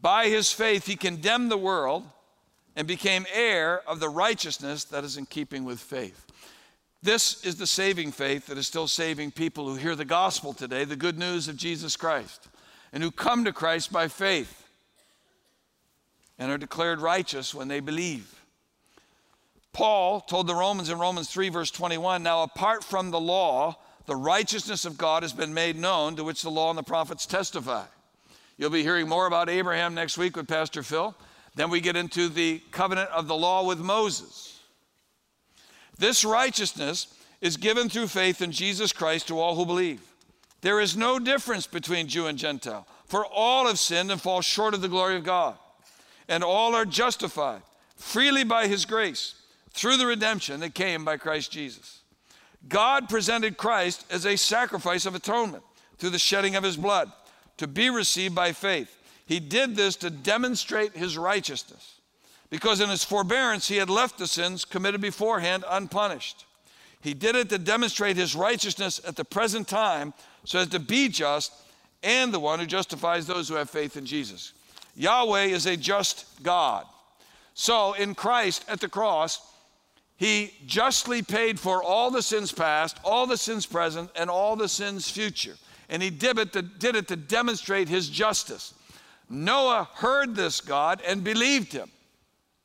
By 0.00 0.28
his 0.28 0.50
faith, 0.50 0.86
he 0.86 0.96
condemned 0.96 1.50
the 1.50 1.56
world 1.56 2.04
and 2.80 2.88
became 2.88 3.26
heir 3.30 3.82
of 3.86 4.00
the 4.00 4.08
righteousness 4.08 4.84
that 4.84 5.04
is 5.04 5.18
in 5.18 5.26
keeping 5.26 5.64
with 5.66 5.78
faith. 5.78 6.24
This 7.02 7.44
is 7.44 7.56
the 7.56 7.66
saving 7.66 8.10
faith 8.10 8.46
that 8.46 8.56
is 8.56 8.66
still 8.66 8.88
saving 8.88 9.32
people 9.32 9.68
who 9.68 9.74
hear 9.74 9.94
the 9.94 10.06
gospel 10.06 10.54
today, 10.54 10.86
the 10.86 10.96
good 10.96 11.18
news 11.18 11.46
of 11.46 11.58
Jesus 11.58 11.94
Christ, 11.94 12.48
and 12.90 13.02
who 13.02 13.10
come 13.10 13.44
to 13.44 13.52
Christ 13.52 13.92
by 13.92 14.08
faith 14.08 14.66
and 16.38 16.50
are 16.50 16.56
declared 16.56 17.02
righteous 17.02 17.54
when 17.54 17.68
they 17.68 17.80
believe. 17.80 18.40
Paul 19.74 20.22
told 20.22 20.46
the 20.46 20.54
Romans 20.54 20.88
in 20.88 20.98
Romans 20.98 21.28
3, 21.28 21.50
verse 21.50 21.70
21 21.70 22.22
Now, 22.22 22.44
apart 22.44 22.82
from 22.82 23.10
the 23.10 23.20
law, 23.20 23.76
the 24.06 24.16
righteousness 24.16 24.86
of 24.86 24.96
God 24.96 25.22
has 25.22 25.34
been 25.34 25.52
made 25.52 25.76
known, 25.76 26.16
to 26.16 26.24
which 26.24 26.40
the 26.40 26.50
law 26.50 26.70
and 26.70 26.78
the 26.78 26.82
prophets 26.82 27.26
testify. 27.26 27.84
You'll 28.56 28.70
be 28.70 28.82
hearing 28.82 29.06
more 29.06 29.26
about 29.26 29.50
Abraham 29.50 29.92
next 29.92 30.16
week 30.16 30.34
with 30.34 30.48
Pastor 30.48 30.82
Phil. 30.82 31.14
Then 31.60 31.68
we 31.68 31.82
get 31.82 31.94
into 31.94 32.30
the 32.30 32.62
covenant 32.70 33.10
of 33.10 33.28
the 33.28 33.36
law 33.36 33.66
with 33.66 33.78
Moses. 33.78 34.60
This 35.98 36.24
righteousness 36.24 37.14
is 37.42 37.58
given 37.58 37.90
through 37.90 38.06
faith 38.06 38.40
in 38.40 38.50
Jesus 38.50 38.94
Christ 38.94 39.28
to 39.28 39.38
all 39.38 39.54
who 39.54 39.66
believe. 39.66 40.00
There 40.62 40.80
is 40.80 40.96
no 40.96 41.18
difference 41.18 41.66
between 41.66 42.08
Jew 42.08 42.28
and 42.28 42.38
Gentile, 42.38 42.86
for 43.04 43.26
all 43.26 43.66
have 43.66 43.78
sinned 43.78 44.10
and 44.10 44.18
fall 44.18 44.40
short 44.40 44.72
of 44.72 44.80
the 44.80 44.88
glory 44.88 45.16
of 45.16 45.24
God, 45.24 45.54
and 46.30 46.42
all 46.42 46.74
are 46.74 46.86
justified 46.86 47.60
freely 47.94 48.42
by 48.42 48.66
his 48.66 48.86
grace 48.86 49.34
through 49.74 49.98
the 49.98 50.06
redemption 50.06 50.60
that 50.60 50.72
came 50.72 51.04
by 51.04 51.18
Christ 51.18 51.52
Jesus. 51.52 52.00
God 52.70 53.06
presented 53.06 53.58
Christ 53.58 54.06
as 54.10 54.24
a 54.24 54.36
sacrifice 54.36 55.04
of 55.04 55.14
atonement 55.14 55.64
through 55.98 56.08
the 56.08 56.18
shedding 56.18 56.56
of 56.56 56.64
his 56.64 56.78
blood 56.78 57.12
to 57.58 57.66
be 57.66 57.90
received 57.90 58.34
by 58.34 58.52
faith. 58.52 58.96
He 59.30 59.38
did 59.38 59.76
this 59.76 59.94
to 59.98 60.10
demonstrate 60.10 60.96
his 60.96 61.16
righteousness, 61.16 62.00
because 62.50 62.80
in 62.80 62.88
his 62.88 63.04
forbearance 63.04 63.68
he 63.68 63.76
had 63.76 63.88
left 63.88 64.18
the 64.18 64.26
sins 64.26 64.64
committed 64.64 65.00
beforehand 65.00 65.64
unpunished. 65.70 66.46
He 67.00 67.14
did 67.14 67.36
it 67.36 67.48
to 67.50 67.58
demonstrate 67.58 68.16
his 68.16 68.34
righteousness 68.34 69.00
at 69.06 69.14
the 69.14 69.24
present 69.24 69.68
time, 69.68 70.14
so 70.42 70.58
as 70.58 70.66
to 70.70 70.80
be 70.80 71.08
just 71.08 71.52
and 72.02 72.34
the 72.34 72.40
one 72.40 72.58
who 72.58 72.66
justifies 72.66 73.28
those 73.28 73.48
who 73.48 73.54
have 73.54 73.70
faith 73.70 73.96
in 73.96 74.04
Jesus. 74.04 74.52
Yahweh 74.96 75.44
is 75.44 75.64
a 75.64 75.76
just 75.76 76.26
God. 76.42 76.84
So 77.54 77.92
in 77.92 78.16
Christ 78.16 78.64
at 78.66 78.80
the 78.80 78.88
cross, 78.88 79.40
he 80.16 80.54
justly 80.66 81.22
paid 81.22 81.60
for 81.60 81.84
all 81.84 82.10
the 82.10 82.20
sins 82.20 82.50
past, 82.50 82.98
all 83.04 83.28
the 83.28 83.36
sins 83.36 83.64
present, 83.64 84.10
and 84.16 84.28
all 84.28 84.56
the 84.56 84.68
sins 84.68 85.08
future. 85.08 85.54
And 85.88 86.02
he 86.02 86.10
did 86.10 86.36
it 86.36 86.52
to, 86.54 86.62
did 86.62 86.96
it 86.96 87.06
to 87.06 87.16
demonstrate 87.16 87.88
his 87.88 88.08
justice. 88.08 88.74
Noah 89.30 89.88
heard 89.94 90.34
this 90.34 90.60
God 90.60 91.00
and 91.06 91.22
believed 91.22 91.72
him 91.72 91.88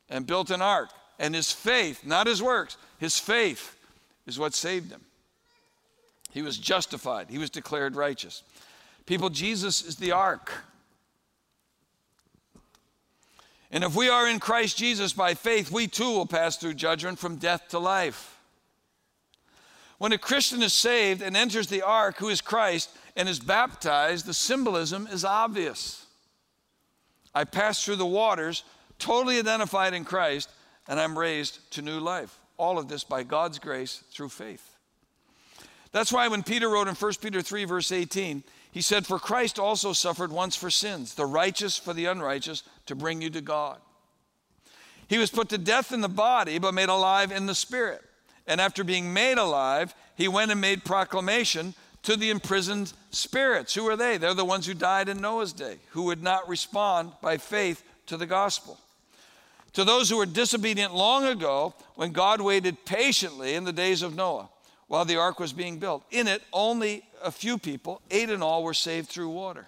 and 0.10 0.26
built 0.26 0.50
an 0.50 0.62
ark. 0.62 0.90
And 1.20 1.34
his 1.34 1.52
faith, 1.52 2.06
not 2.06 2.28
his 2.28 2.42
works, 2.42 2.76
his 2.98 3.20
faith 3.20 3.78
is 4.26 4.40
what 4.40 4.54
saved 4.54 4.92
him. 4.92 5.02
He 6.32 6.42
was 6.42 6.58
justified, 6.58 7.28
he 7.30 7.38
was 7.38 7.50
declared 7.50 7.96
righteous. 7.96 8.44
People, 9.06 9.30
Jesus 9.30 9.86
is 9.86 9.96
the 9.96 10.12
ark. 10.12 10.52
And 13.72 13.84
if 13.84 13.96
we 13.96 14.10
are 14.10 14.28
in 14.28 14.40
Christ 14.40 14.78
Jesus 14.78 15.14
by 15.14 15.34
faith, 15.34 15.72
we 15.72 15.88
too 15.88 16.12
will 16.12 16.26
pass 16.26 16.58
through 16.58 16.74
judgment 16.74 17.20
from 17.20 17.38
death 17.38 17.70
to 17.70 17.80
life. 17.80 18.40
When 19.98 20.12
a 20.12 20.18
Christian 20.18 20.62
is 20.62 20.74
saved 20.74 21.22
and 21.22 21.38
enters 21.38 21.68
the 21.68 21.82
ark, 21.82 22.18
who 22.18 22.30
is 22.30 22.42
Christ, 22.42 22.90
and 23.16 23.30
is 23.30 23.40
baptized, 23.40 24.26
the 24.26 24.34
symbolism 24.34 25.08
is 25.12 25.24
obvious. 25.24 26.05
I 27.36 27.44
passed 27.44 27.86
through 27.86 27.98
the 27.98 28.06
waters, 28.06 28.64
totally 28.98 29.38
identified 29.38 29.94
in 29.94 30.06
Christ, 30.06 30.50
and 30.88 31.00
I'm 31.00 31.20
raised 31.20 31.72
to 31.72 31.82
new 31.82 32.00
life. 32.00 32.40
All 32.58 32.80
of 32.80 32.88
this 32.88 33.04
by 33.04 33.24
God's 33.24 33.60
grace 33.60 34.04
through 34.12 34.30
faith. 34.30 34.76
That's 35.92 36.12
why 36.12 36.28
when 36.30 36.44
Peter 36.44 36.70
wrote 36.70 36.88
in 36.88 36.96
1 36.96 37.14
Peter 37.22 37.42
3, 37.42 37.66
verse 37.66 37.92
18, 37.92 38.44
he 38.72 38.82
said, 38.82 39.06
For 39.06 39.20
Christ 39.20 39.60
also 39.60 39.94
suffered 39.94 40.32
once 40.32 40.56
for 40.56 40.70
sins, 40.70 41.16
the 41.16 41.26
righteous 41.26 41.78
for 41.78 41.94
the 41.94 42.06
unrighteous, 42.06 42.64
to 42.86 42.96
bring 42.96 43.22
you 43.22 43.30
to 43.30 43.42
God. 43.42 43.80
He 45.08 45.18
was 45.18 45.30
put 45.30 45.50
to 45.50 45.58
death 45.58 45.92
in 45.92 46.02
the 46.02 46.10
body, 46.10 46.58
but 46.58 46.74
made 46.74 46.90
alive 46.90 47.32
in 47.32 47.46
the 47.46 47.56
spirit. 47.56 48.02
And 48.48 48.60
after 48.60 48.84
being 48.84 49.14
made 49.14 49.38
alive, 49.38 49.94
he 50.16 50.28
went 50.28 50.52
and 50.52 50.60
made 50.60 50.84
proclamation 50.84 51.74
to 52.06 52.16
the 52.16 52.30
imprisoned 52.30 52.94
spirits. 53.12 53.74
Who 53.74 53.88
are 53.88 53.98
they? 53.98 54.18
They're 54.18 54.34
the 54.34 54.46
ones 54.46 54.66
who 54.66 54.74
died 54.74 55.10
in 55.10 55.22
Noah's 55.22 55.54
day, 55.54 55.78
who 55.90 56.04
would 56.04 56.24
not 56.24 56.48
respond 56.48 57.12
by 57.22 57.38
faith 57.38 57.84
to 58.08 58.18
the 58.18 58.26
gospel. 58.26 58.80
To 59.74 59.84
those 59.84 60.10
who 60.10 60.18
were 60.18 60.26
disobedient 60.26 60.94
long 60.94 61.26
ago, 61.26 61.74
when 61.96 62.12
God 62.12 62.42
waited 62.42 62.86
patiently 62.86 63.56
in 63.56 63.66
the 63.66 63.74
days 63.74 64.02
of 64.02 64.16
Noah 64.16 64.50
while 64.88 65.06
the 65.06 65.18
ark 65.18 65.40
was 65.40 65.52
being 65.52 65.80
built. 65.80 66.04
In 66.12 66.28
it, 66.28 66.44
only 66.54 67.04
a 67.24 67.32
few 67.32 67.58
people, 67.58 68.02
eight 68.12 68.30
in 68.30 68.42
all, 68.44 68.64
were 68.64 68.74
saved 68.74 69.10
through 69.10 69.30
water. 69.30 69.68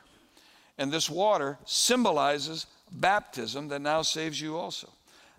And 0.77 0.91
this 0.91 1.09
water 1.09 1.57
symbolizes 1.65 2.67
baptism 2.91 3.67
that 3.69 3.81
now 3.81 4.03
saves 4.03 4.39
you 4.39 4.57
also. 4.57 4.89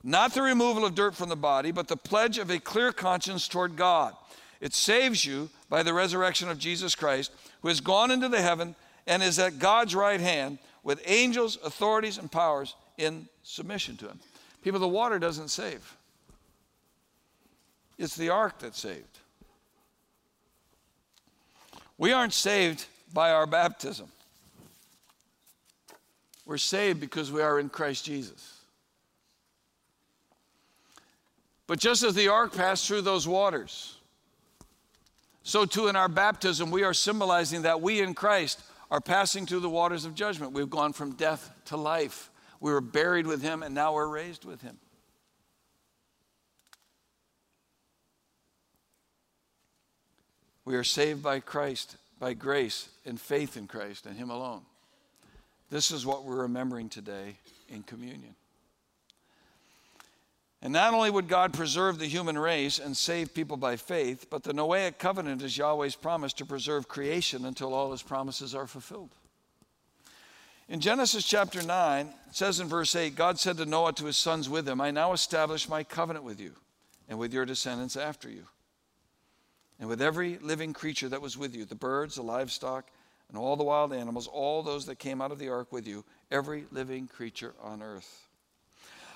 Not 0.02 0.34
the 0.34 0.42
removal 0.42 0.84
of 0.84 0.94
dirt 0.94 1.14
from 1.14 1.28
the 1.28 1.36
body, 1.36 1.70
but 1.70 1.88
the 1.88 1.96
pledge 1.96 2.38
of 2.38 2.50
a 2.50 2.58
clear 2.58 2.92
conscience 2.92 3.46
toward 3.46 3.76
God. 3.76 4.14
It 4.60 4.74
saves 4.74 5.24
you 5.24 5.50
by 5.68 5.82
the 5.82 5.94
resurrection 5.94 6.48
of 6.48 6.58
Jesus 6.58 6.94
Christ, 6.94 7.32
who 7.62 7.68
has 7.68 7.80
gone 7.80 8.10
into 8.10 8.28
the 8.28 8.42
heaven 8.42 8.74
and 9.06 9.22
is 9.22 9.38
at 9.38 9.58
God's 9.58 9.94
right 9.94 10.20
hand 10.20 10.58
with 10.82 11.02
angels, 11.06 11.58
authorities, 11.64 12.18
and 12.18 12.30
powers 12.30 12.74
in 12.96 13.28
submission 13.42 13.96
to 13.98 14.08
him. 14.08 14.18
People, 14.62 14.80
the 14.80 14.88
water 14.88 15.18
doesn't 15.18 15.48
save, 15.48 15.96
it's 17.96 18.16
the 18.16 18.30
ark 18.30 18.58
that 18.60 18.74
saved. 18.74 19.18
We 21.96 22.12
aren't 22.12 22.32
saved 22.32 22.86
by 23.12 23.32
our 23.32 23.46
baptism. 23.46 24.08
We're 26.46 26.58
saved 26.58 27.00
because 27.00 27.30
we 27.30 27.42
are 27.42 27.58
in 27.58 27.68
Christ 27.68 28.04
Jesus. 28.04 28.60
But 31.66 31.78
just 31.78 32.02
as 32.02 32.14
the 32.14 32.28
ark 32.28 32.54
passed 32.54 32.86
through 32.86 33.02
those 33.02 33.28
waters, 33.28 33.97
so 35.48 35.64
too 35.64 35.88
in 35.88 35.96
our 35.96 36.08
baptism, 36.08 36.70
we 36.70 36.82
are 36.82 36.92
symbolizing 36.92 37.62
that 37.62 37.80
we 37.80 38.02
in 38.02 38.12
Christ 38.12 38.62
are 38.90 39.00
passing 39.00 39.46
through 39.46 39.60
the 39.60 39.70
waters 39.70 40.04
of 40.04 40.14
judgment. 40.14 40.52
We've 40.52 40.68
gone 40.68 40.92
from 40.92 41.12
death 41.12 41.50
to 41.66 41.78
life. 41.78 42.30
We 42.60 42.70
were 42.70 42.82
buried 42.82 43.26
with 43.26 43.40
him, 43.40 43.62
and 43.62 43.74
now 43.74 43.94
we're 43.94 44.08
raised 44.08 44.44
with 44.44 44.60
him. 44.60 44.76
We 50.66 50.76
are 50.76 50.84
saved 50.84 51.22
by 51.22 51.40
Christ, 51.40 51.96
by 52.20 52.34
grace 52.34 52.90
and 53.06 53.18
faith 53.18 53.56
in 53.56 53.68
Christ 53.68 54.04
and 54.04 54.18
Him 54.18 54.28
alone. 54.28 54.60
This 55.70 55.90
is 55.90 56.04
what 56.04 56.24
we're 56.24 56.42
remembering 56.42 56.90
today 56.90 57.38
in 57.70 57.84
communion. 57.84 58.34
And 60.60 60.72
not 60.72 60.92
only 60.92 61.10
would 61.10 61.28
God 61.28 61.52
preserve 61.52 61.98
the 61.98 62.08
human 62.08 62.36
race 62.36 62.80
and 62.80 62.96
save 62.96 63.32
people 63.32 63.56
by 63.56 63.76
faith, 63.76 64.26
but 64.28 64.42
the 64.42 64.52
Noahic 64.52 64.98
covenant 64.98 65.42
is 65.42 65.56
Yahweh's 65.56 65.94
promise 65.94 66.32
to 66.34 66.44
preserve 66.44 66.88
creation 66.88 67.44
until 67.44 67.72
all 67.72 67.92
his 67.92 68.02
promises 68.02 68.54
are 68.56 68.66
fulfilled. 68.66 69.14
In 70.68 70.80
Genesis 70.80 71.24
chapter 71.24 71.62
9, 71.62 72.06
it 72.06 72.34
says 72.34 72.60
in 72.60 72.66
verse 72.66 72.94
8 72.94 73.14
God 73.14 73.38
said 73.38 73.56
to 73.56 73.64
Noah 73.64 73.92
to 73.94 74.06
his 74.06 74.16
sons 74.16 74.48
with 74.48 74.68
him, 74.68 74.80
I 74.80 74.90
now 74.90 75.12
establish 75.12 75.68
my 75.68 75.84
covenant 75.84 76.24
with 76.24 76.40
you 76.40 76.52
and 77.08 77.18
with 77.18 77.32
your 77.32 77.46
descendants 77.46 77.96
after 77.96 78.28
you, 78.28 78.44
and 79.80 79.88
with 79.88 80.02
every 80.02 80.38
living 80.38 80.74
creature 80.74 81.08
that 81.08 81.22
was 81.22 81.38
with 81.38 81.54
you 81.54 81.64
the 81.64 81.74
birds, 81.74 82.16
the 82.16 82.22
livestock, 82.22 82.90
and 83.28 83.38
all 83.38 83.56
the 83.56 83.64
wild 83.64 83.94
animals, 83.94 84.26
all 84.26 84.62
those 84.62 84.84
that 84.86 84.98
came 84.98 85.22
out 85.22 85.32
of 85.32 85.38
the 85.38 85.48
ark 85.48 85.72
with 85.72 85.86
you, 85.86 86.04
every 86.30 86.66
living 86.70 87.06
creature 87.06 87.54
on 87.62 87.82
earth. 87.82 88.27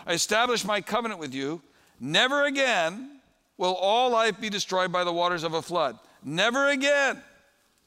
I 0.06 0.14
establish 0.14 0.64
my 0.64 0.80
covenant 0.80 1.20
with 1.20 1.34
you. 1.34 1.62
Never 2.00 2.44
again 2.44 3.20
will 3.56 3.74
all 3.74 4.10
life 4.10 4.40
be 4.40 4.50
destroyed 4.50 4.92
by 4.92 5.04
the 5.04 5.12
waters 5.12 5.44
of 5.44 5.54
a 5.54 5.62
flood. 5.62 5.98
Never 6.24 6.68
again 6.68 7.22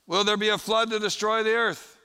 will 0.08 0.24
there 0.24 0.38
be 0.38 0.50
a 0.50 0.58
flood 0.58 0.90
to 0.92 1.00
destroy 1.00 1.44
the 1.44 1.54
earth. 1.54 1.98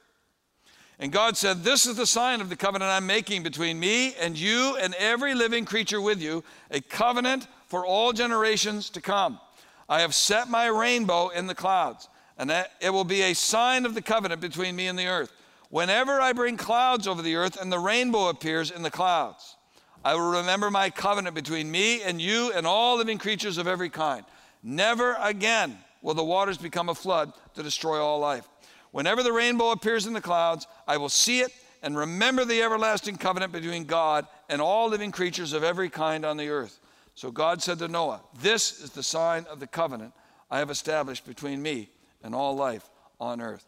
And 0.99 1.11
God 1.11 1.37
said, 1.37 1.63
This 1.63 1.87
is 1.87 1.97
the 1.97 2.07
sign 2.07 2.41
of 2.41 2.51
the 2.51 2.57
covenant 2.57 2.91
I'm 2.91 3.07
making 3.07 3.43
between 3.43 3.81
me 3.81 4.15
and 4.15 4.39
you 4.39 4.77
and 4.81 4.95
every 4.95 5.35
living 5.35 5.65
creature 5.65 6.01
with 6.01 6.21
you, 6.21 6.45
a 6.71 6.81
covenant 6.81 7.47
for 7.67 7.87
all 7.87 8.13
generations 8.13 8.91
to 8.91 9.01
come. 9.01 9.41
I 9.89 10.03
have 10.03 10.15
set 10.15 10.51
my 10.51 10.67
rainbow 10.67 11.29
in 11.29 11.47
the 11.47 11.55
clouds, 11.55 12.09
and 12.37 12.51
it 12.81 12.91
will 12.91 13.05
be 13.05 13.23
a 13.23 13.35
sign 13.35 13.87
of 13.87 13.95
the 13.95 14.03
covenant 14.03 14.41
between 14.41 14.77
me 14.77 14.89
and 14.89 14.99
the 14.99 15.07
earth. 15.07 15.33
Whenever 15.71 16.21
I 16.21 16.33
bring 16.33 16.57
clouds 16.57 17.07
over 17.07 17.23
the 17.23 17.37
earth 17.37 17.61
and 17.61 17.73
the 17.73 17.79
rainbow 17.79 18.29
appears 18.29 18.71
in 18.71 18.83
the 18.83 18.91
clouds, 18.91 19.57
I 20.05 20.15
will 20.15 20.39
remember 20.39 20.71
my 20.71 20.91
covenant 20.91 21.35
between 21.35 21.71
me 21.71 22.03
and 22.03 22.21
you 22.21 22.53
and 22.53 22.67
all 22.67 22.97
living 22.97 23.19
creatures 23.19 23.59
of 23.59 23.67
every 23.67 23.91
kind. 23.91 24.25
Never 24.63 25.17
again 25.21 25.79
will 26.03 26.15
the 26.15 26.25
waters 26.25 26.59
become 26.59 26.89
a 26.89 26.95
flood 26.95 27.33
to 27.55 27.63
destroy 27.63 27.99
all 27.99 28.19
life. 28.19 28.49
Whenever 28.93 29.23
the 29.23 29.33
rainbow 29.33 29.71
appears 29.71 30.07
in 30.07 30.15
the 30.15 30.21
clouds, 30.21 30.67
I 30.89 30.97
will 30.97 31.09
see 31.09 31.41
it 31.41 31.53
and 31.83 31.97
remember 31.97 32.45
the 32.45 32.63
everlasting 32.63 33.17
covenant 33.17 33.53
between 33.53 33.85
God 33.85 34.27
and 34.49 34.61
all 34.61 34.89
living 34.89 35.13
creatures 35.13 35.53
of 35.53 35.65
every 35.65 35.89
kind 35.89 36.25
on 36.25 36.37
the 36.37 36.49
earth. 36.49 36.81
So 37.15 37.31
God 37.31 37.63
said 37.63 37.79
to 37.79 37.89
Noah, 37.89 38.23
This 38.41 38.81
is 38.81 38.91
the 38.91 39.03
sign 39.03 39.47
of 39.51 39.61
the 39.61 39.67
covenant 39.67 40.13
I 40.51 40.59
have 40.59 40.71
established 40.71 41.27
between 41.27 41.63
me 41.63 41.91
and 42.23 42.35
all 42.35 42.57
life 42.57 42.89
on 43.21 43.41
earth. 43.41 43.67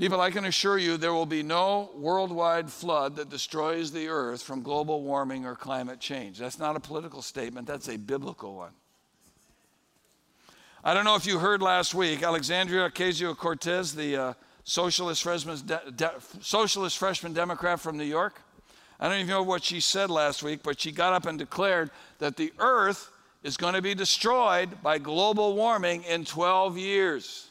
People, 0.00 0.22
I 0.22 0.30
can 0.30 0.46
assure 0.46 0.78
you 0.78 0.96
there 0.96 1.12
will 1.12 1.26
be 1.26 1.42
no 1.42 1.90
worldwide 1.94 2.70
flood 2.70 3.16
that 3.16 3.28
destroys 3.28 3.92
the 3.92 4.08
earth 4.08 4.42
from 4.42 4.62
global 4.62 5.02
warming 5.02 5.44
or 5.44 5.54
climate 5.54 6.00
change. 6.00 6.38
That's 6.38 6.58
not 6.58 6.74
a 6.74 6.80
political 6.80 7.20
statement, 7.20 7.66
that's 7.66 7.86
a 7.90 7.98
biblical 7.98 8.54
one. 8.54 8.70
I 10.82 10.94
don't 10.94 11.04
know 11.04 11.16
if 11.16 11.26
you 11.26 11.38
heard 11.38 11.60
last 11.60 11.94
week, 11.94 12.22
Alexandria 12.22 12.88
Ocasio 12.88 13.36
Cortez, 13.36 13.94
the 13.94 14.16
uh, 14.16 14.32
socialist, 14.64 15.22
freshman, 15.22 15.58
de- 15.66 15.92
de- 15.94 16.14
socialist 16.40 16.96
freshman 16.96 17.34
Democrat 17.34 17.78
from 17.78 17.98
New 17.98 18.04
York. 18.04 18.40
I 18.98 19.06
don't 19.06 19.18
even 19.18 19.28
know 19.28 19.42
what 19.42 19.62
she 19.62 19.80
said 19.80 20.08
last 20.08 20.42
week, 20.42 20.62
but 20.62 20.80
she 20.80 20.92
got 20.92 21.12
up 21.12 21.26
and 21.26 21.38
declared 21.38 21.90
that 22.20 22.38
the 22.38 22.54
earth 22.58 23.12
is 23.42 23.58
going 23.58 23.74
to 23.74 23.82
be 23.82 23.94
destroyed 23.94 24.82
by 24.82 24.96
global 24.96 25.54
warming 25.54 26.04
in 26.04 26.24
12 26.24 26.78
years. 26.78 27.49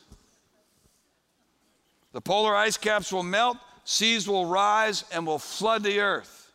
The 2.11 2.21
polar 2.21 2.55
ice 2.55 2.77
caps 2.77 3.13
will 3.13 3.23
melt, 3.23 3.57
seas 3.83 4.27
will 4.27 4.45
rise, 4.45 5.03
and 5.11 5.25
will 5.27 5.39
flood 5.39 5.83
the 5.83 5.99
earth. 5.99 6.51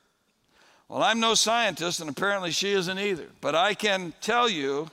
Well, 0.88 1.02
I'm 1.02 1.20
no 1.20 1.34
scientist, 1.34 2.00
and 2.00 2.10
apparently 2.10 2.50
she 2.50 2.72
isn't 2.72 2.98
either, 2.98 3.28
but 3.40 3.54
I 3.54 3.74
can 3.74 4.12
tell 4.20 4.48
you 4.48 4.90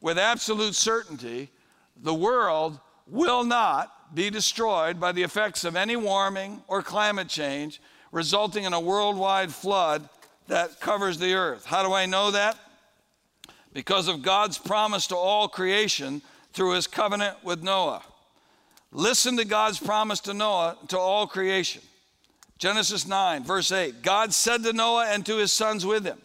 with 0.00 0.18
absolute 0.18 0.74
certainty 0.74 1.50
the 1.96 2.14
world 2.14 2.78
will 3.06 3.44
not 3.44 4.14
be 4.14 4.30
destroyed 4.30 5.00
by 5.00 5.12
the 5.12 5.22
effects 5.22 5.64
of 5.64 5.76
any 5.76 5.96
warming 5.96 6.62
or 6.68 6.82
climate 6.82 7.28
change, 7.28 7.80
resulting 8.12 8.64
in 8.64 8.72
a 8.72 8.80
worldwide 8.80 9.52
flood 9.52 10.08
that 10.48 10.80
covers 10.80 11.18
the 11.18 11.34
earth. 11.34 11.64
How 11.64 11.82
do 11.82 11.92
I 11.92 12.06
know 12.06 12.30
that? 12.30 12.58
Because 13.72 14.08
of 14.08 14.22
God's 14.22 14.58
promise 14.58 15.06
to 15.08 15.16
all 15.16 15.48
creation 15.48 16.22
through 16.52 16.74
his 16.74 16.86
covenant 16.86 17.42
with 17.42 17.62
Noah. 17.62 18.02
Listen 18.96 19.36
to 19.36 19.44
God's 19.44 19.78
promise 19.78 20.20
to 20.20 20.32
Noah, 20.32 20.78
to 20.88 20.98
all 20.98 21.26
creation. 21.26 21.82
Genesis 22.56 23.06
9, 23.06 23.44
verse 23.44 23.70
8 23.70 24.00
God 24.00 24.32
said 24.32 24.62
to 24.64 24.72
Noah 24.72 25.08
and 25.10 25.24
to 25.26 25.36
his 25.36 25.52
sons 25.52 25.84
with 25.84 26.06
him, 26.06 26.16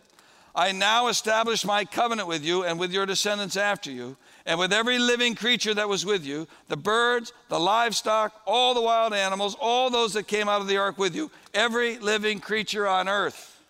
I 0.56 0.72
now 0.72 1.10
establish 1.10 1.66
my 1.66 1.84
covenant 1.84 2.30
with 2.30 2.46
you 2.46 2.64
and 2.64 2.80
with 2.80 2.94
your 2.94 3.06
descendants 3.06 3.58
after 3.58 3.92
you, 3.92 4.16
and 4.46 4.58
with 4.58 4.72
every 4.72 5.00
living 5.00 5.36
creature 5.36 5.74
that 5.74 5.90
was 5.90 6.06
with 6.06 6.26
you 6.26 6.48
the 6.70 6.78
birds, 6.78 7.34
the 7.50 7.60
livestock, 7.60 8.42
all 8.48 8.74
the 8.74 8.82
wild 8.82 9.14
animals, 9.14 9.58
all 9.60 9.90
those 9.90 10.14
that 10.14 10.28
came 10.28 10.48
out 10.48 10.62
of 10.62 10.68
the 10.68 10.78
ark 10.78 10.98
with 10.98 11.14
you, 11.14 11.30
every 11.54 12.00
living 12.00 12.40
creature 12.40 12.88
on 12.88 13.10
earth. 13.10 13.62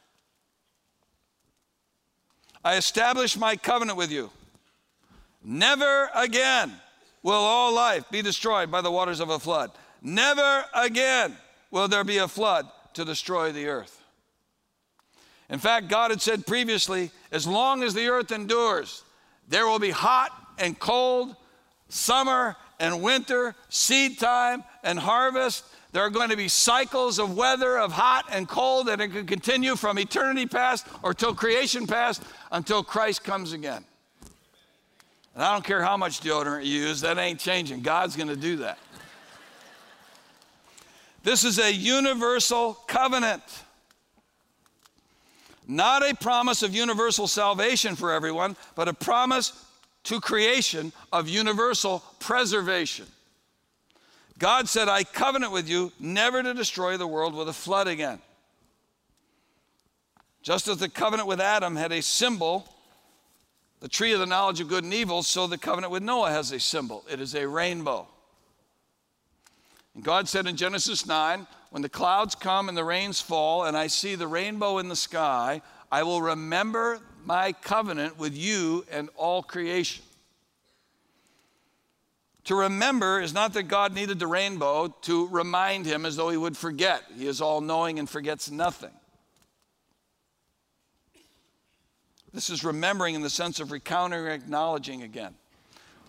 I 2.64 2.76
establish 2.76 3.36
my 3.36 3.56
covenant 3.56 3.98
with 3.98 4.12
you. 4.12 4.30
Never 5.44 6.12
again 6.14 6.72
will 7.24 7.34
all 7.34 7.74
life 7.74 8.10
be 8.10 8.22
destroyed 8.22 8.72
by 8.72 8.82
the 8.82 8.92
waters 8.92 9.20
of 9.20 9.30
a 9.30 9.40
flood. 9.40 9.72
Never 10.02 10.66
again 10.74 11.38
will 11.70 11.88
there 11.88 12.04
be 12.04 12.18
a 12.18 12.28
flood 12.28 12.68
to 12.94 13.06
destroy 13.06 13.52
the 13.52 13.68
earth. 13.68 14.02
In 15.50 15.60
fact, 15.60 15.90
God 15.90 16.12
had 16.12 16.22
said 16.22 16.48
previously, 16.48 17.12
as 17.32 17.46
long 17.46 17.84
as 17.84 17.94
the 17.94 18.08
earth 18.08 18.32
endures, 18.32 19.04
there 19.48 19.68
will 19.68 19.80
be 19.80 19.92
hot 19.92 20.32
and 20.58 20.80
cold, 20.80 21.36
summer 21.90 22.56
and 22.80 23.02
winter, 23.02 23.54
seed 23.70 24.18
time 24.18 24.64
and 24.84 24.98
harvest. 24.98 25.66
There 25.92 26.04
are 26.04 26.10
going 26.10 26.30
to 26.30 26.38
be 26.38 26.48
cycles 26.48 27.20
of 27.20 27.36
weather, 27.36 27.78
of 27.78 27.92
hot 27.92 28.26
and 28.32 28.48
cold, 28.48 28.88
and 28.88 29.02
it 29.02 29.10
can 29.10 29.28
continue 29.28 29.76
from 29.76 30.00
eternity 30.00 30.46
past 30.46 30.88
or 31.04 31.14
till 31.14 31.36
creation 31.36 31.86
past 31.86 32.24
until 32.52 32.82
Christ 32.82 33.24
comes 33.24 33.52
again. 33.52 33.84
And 35.34 35.44
I 35.44 35.54
don't 35.54 35.63
care 35.63 35.82
how 35.82 35.98
much 35.98 36.22
deodorant 36.22 36.65
you 36.65 36.82
use, 36.82 37.02
that 37.02 37.17
ain't 37.17 37.39
changing. 37.39 37.82
God's 37.82 38.15
going 38.15 38.28
to 38.28 38.36
do 38.36 38.58
that. 38.58 38.78
This 41.24 41.44
is 41.44 41.60
a 41.60 41.72
universal 41.72 42.74
covenant. 42.88 43.44
Not 45.67 46.04
a 46.04 46.15
promise 46.15 46.63
of 46.63 46.76
universal 46.76 47.28
salvation 47.28 47.96
for 47.96 48.12
everyone, 48.12 48.58
but 48.76 48.88
a 48.88 48.94
promise 48.94 49.54
to 50.04 50.20
creation 50.20 50.91
of 51.13 51.30
universal 51.30 52.04
preservation. 52.20 53.06
God 54.39 54.67
said, 54.67 54.89
I 54.89 55.04
covenant 55.04 55.52
with 55.52 55.70
you 55.70 55.91
never 56.00 56.41
to 56.41 56.54
destroy 56.56 56.98
the 56.98 57.06
world 57.06 57.36
with 57.36 57.48
a 57.48 57.54
flood 57.54 57.88
again. 57.88 58.20
Just 60.41 60.67
as 60.67 60.78
the 60.78 60.89
covenant 60.89 61.28
with 61.28 61.39
Adam 61.39 61.76
had 61.76 61.91
a 61.91 62.02
symbol 62.02 62.67
the 63.82 63.89
tree 63.89 64.13
of 64.13 64.20
the 64.20 64.26
knowledge 64.26 64.62
of 64.62 64.70
good 64.70 64.84
and 64.84 64.94
evil, 64.94 65.24
so 65.24 65.48
the 65.48 65.58
covenant 65.58 65.91
with 65.91 66.04
Noah 66.04 66.30
has 66.30 66.52
a 66.52 66.60
symbol. 66.60 67.04
It 67.12 67.20
is 67.20 67.36
a 67.36 67.48
rainbow. 67.48 68.08
And 69.96 70.04
God 70.04 70.30
said 70.30 70.46
in 70.46 70.56
Genesis 70.56 71.06
9, 71.06 71.48
when 71.72 71.82
the 71.82 71.89
clouds 71.89 72.36
come 72.36 72.70
and 72.70 72.78
the 72.78 72.84
rains 72.84 73.20
fall, 73.20 73.65
and 73.65 73.76
I 73.76 73.88
see 73.88 74.15
the 74.15 74.28
rainbow 74.28 74.78
in 74.78 74.88
the 74.88 74.96
sky, 74.96 75.62
I 75.91 76.04
will 76.04 76.22
remember 76.22 77.00
my 77.26 77.54
covenant 77.54 78.20
with 78.20 78.38
you 78.38 78.86
and 78.91 79.10
all 79.15 79.41
creation. 79.41 80.04
To 82.46 82.56
remember 82.56 83.20
is 83.20 83.34
not 83.34 83.54
that 83.54 83.63
God 83.63 83.94
needed 83.94 84.20
the 84.20 84.28
rainbow 84.28 84.89
to 85.04 85.28
remind 85.28 85.86
him 85.86 86.06
as 86.06 86.15
though 86.15 86.30
he 86.30 86.38
would 86.38 86.58
forget. 86.58 87.04
He 87.17 87.28
is 87.28 87.41
all 87.41 87.62
knowing 87.62 88.00
and 88.00 88.10
forgets 88.10 88.50
nothing. 88.50 88.91
This 92.34 92.50
is 92.50 92.63
remembering 92.63 93.15
in 93.15 93.22
the 93.22 93.30
sense 93.30 93.60
of 93.60 93.72
recounting 93.72 94.20
or 94.20 94.30
acknowledging 94.30 95.04
again. 95.04 95.36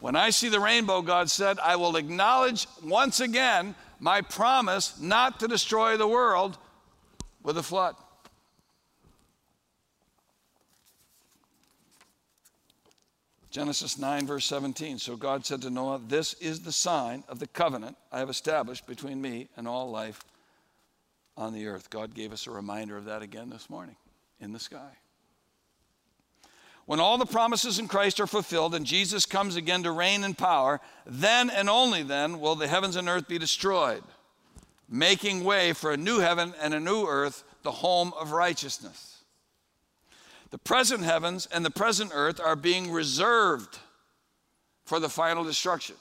When 0.00 0.16
I 0.16 0.30
see 0.30 0.48
the 0.48 0.60
rainbow, 0.60 1.02
God 1.02 1.30
said, 1.30 1.58
I 1.60 1.76
will 1.76 1.96
acknowledge 1.96 2.66
once 2.82 3.20
again 3.20 3.74
my 4.00 4.20
promise 4.20 5.00
not 5.00 5.40
to 5.40 5.48
destroy 5.48 5.96
the 5.96 6.08
world 6.08 6.58
with 7.42 7.56
a 7.56 7.62
flood. 7.62 7.94
Genesis 13.50 13.98
9, 13.98 14.26
verse 14.26 14.46
17. 14.46 14.98
So 14.98 15.14
God 15.14 15.44
said 15.44 15.60
to 15.62 15.70
Noah, 15.70 16.00
This 16.08 16.32
is 16.34 16.60
the 16.60 16.72
sign 16.72 17.22
of 17.28 17.38
the 17.38 17.46
covenant 17.46 17.96
I 18.10 18.18
have 18.18 18.30
established 18.30 18.86
between 18.86 19.20
me 19.20 19.48
and 19.56 19.68
all 19.68 19.90
life 19.90 20.24
on 21.36 21.52
the 21.52 21.66
earth. 21.66 21.90
God 21.90 22.14
gave 22.14 22.32
us 22.32 22.46
a 22.46 22.50
reminder 22.50 22.96
of 22.96 23.04
that 23.04 23.22
again 23.22 23.50
this 23.50 23.68
morning 23.68 23.96
in 24.40 24.52
the 24.52 24.58
sky. 24.58 24.96
When 26.92 27.00
all 27.00 27.16
the 27.16 27.24
promises 27.24 27.78
in 27.78 27.88
Christ 27.88 28.20
are 28.20 28.26
fulfilled 28.26 28.74
and 28.74 28.84
Jesus 28.84 29.24
comes 29.24 29.56
again 29.56 29.82
to 29.84 29.90
reign 29.90 30.24
in 30.24 30.34
power, 30.34 30.78
then 31.06 31.48
and 31.48 31.70
only 31.70 32.02
then 32.02 32.38
will 32.38 32.54
the 32.54 32.68
heavens 32.68 32.96
and 32.96 33.08
earth 33.08 33.26
be 33.26 33.38
destroyed, 33.38 34.02
making 34.90 35.42
way 35.42 35.72
for 35.72 35.90
a 35.90 35.96
new 35.96 36.18
heaven 36.18 36.52
and 36.60 36.74
a 36.74 36.80
new 36.80 37.06
earth, 37.06 37.44
the 37.62 37.70
home 37.70 38.12
of 38.20 38.32
righteousness. 38.32 39.24
The 40.50 40.58
present 40.58 41.02
heavens 41.02 41.48
and 41.50 41.64
the 41.64 41.70
present 41.70 42.10
earth 42.12 42.38
are 42.38 42.56
being 42.56 42.92
reserved 42.92 43.78
for 44.84 45.00
the 45.00 45.08
final 45.08 45.44
destruction, 45.44 45.96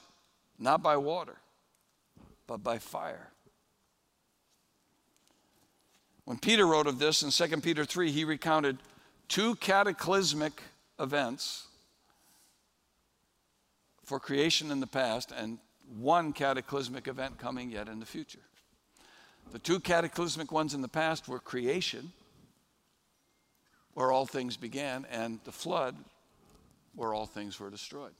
not 0.58 0.82
by 0.82 0.98
water, 0.98 1.38
but 2.46 2.62
by 2.62 2.76
fire. 2.76 3.30
When 6.26 6.36
Peter 6.36 6.66
wrote 6.66 6.86
of 6.86 6.98
this 6.98 7.22
in 7.22 7.30
2 7.30 7.62
Peter 7.62 7.86
3, 7.86 8.10
he 8.10 8.26
recounted 8.26 8.76
two 9.26 9.54
cataclysmic 9.54 10.60
events 11.02 11.66
for 14.04 14.18
creation 14.18 14.70
in 14.70 14.80
the 14.80 14.86
past 14.86 15.32
and 15.36 15.58
one 15.98 16.32
cataclysmic 16.32 17.08
event 17.08 17.38
coming 17.38 17.70
yet 17.70 17.88
in 17.88 18.00
the 18.00 18.06
future. 18.06 18.38
The 19.50 19.58
two 19.58 19.80
cataclysmic 19.80 20.52
ones 20.52 20.72
in 20.72 20.80
the 20.80 20.88
past 20.88 21.28
were 21.28 21.38
creation, 21.38 22.12
where 23.94 24.10
all 24.10 24.24
things 24.24 24.56
began, 24.56 25.06
and 25.10 25.40
the 25.44 25.52
flood, 25.52 25.96
where 26.94 27.12
all 27.12 27.26
things 27.26 27.60
were 27.60 27.68
destroyed. 27.68 28.14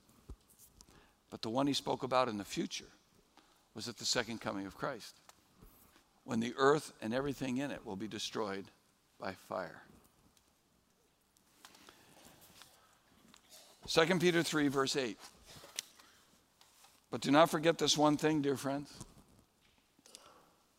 But 1.31 1.41
the 1.41 1.49
one 1.49 1.65
he 1.65 1.73
spoke 1.73 2.03
about 2.03 2.27
in 2.27 2.37
the 2.37 2.45
future 2.45 2.91
was 3.73 3.87
at 3.87 3.97
the 3.97 4.05
second 4.05 4.41
coming 4.41 4.67
of 4.67 4.77
Christ, 4.77 5.15
when 6.25 6.39
the 6.39 6.53
earth 6.57 6.93
and 7.01 7.13
everything 7.13 7.57
in 7.57 7.71
it 7.71 7.85
will 7.85 7.95
be 7.95 8.07
destroyed 8.07 8.65
by 9.19 9.31
fire. 9.31 9.81
2 13.87 14.19
Peter 14.19 14.43
3, 14.43 14.67
verse 14.69 14.95
8. 14.95 15.17
But 17.11 17.21
do 17.21 17.31
not 17.31 17.49
forget 17.49 17.77
this 17.77 17.97
one 17.97 18.17
thing, 18.17 18.41
dear 18.41 18.57
friends. 18.57 18.91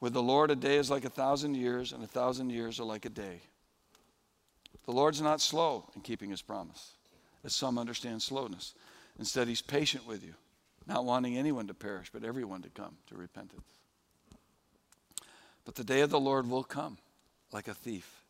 With 0.00 0.12
the 0.12 0.22
Lord, 0.22 0.50
a 0.50 0.56
day 0.56 0.76
is 0.76 0.90
like 0.90 1.04
a 1.04 1.10
thousand 1.10 1.54
years, 1.54 1.92
and 1.92 2.02
a 2.02 2.08
thousand 2.08 2.50
years 2.50 2.80
are 2.80 2.84
like 2.84 3.04
a 3.04 3.10
day. 3.10 3.40
The 4.84 4.92
Lord's 4.92 5.22
not 5.22 5.40
slow 5.40 5.88
in 5.94 6.02
keeping 6.02 6.30
his 6.30 6.42
promise, 6.42 6.92
as 7.44 7.54
some 7.54 7.78
understand 7.78 8.20
slowness. 8.20 8.74
Instead, 9.18 9.48
he's 9.48 9.62
patient 9.62 10.06
with 10.06 10.24
you, 10.24 10.34
not 10.86 11.04
wanting 11.04 11.38
anyone 11.38 11.68
to 11.68 11.74
perish, 11.74 12.10
but 12.12 12.24
everyone 12.24 12.62
to 12.62 12.70
come 12.70 12.96
to 13.06 13.16
repentance. 13.16 13.62
But 15.64 15.76
the 15.76 15.84
day 15.84 16.00
of 16.00 16.10
the 16.10 16.20
Lord 16.20 16.48
will 16.48 16.64
come 16.64 16.98
like 17.52 17.68
a 17.68 17.74
thief. 17.74 18.23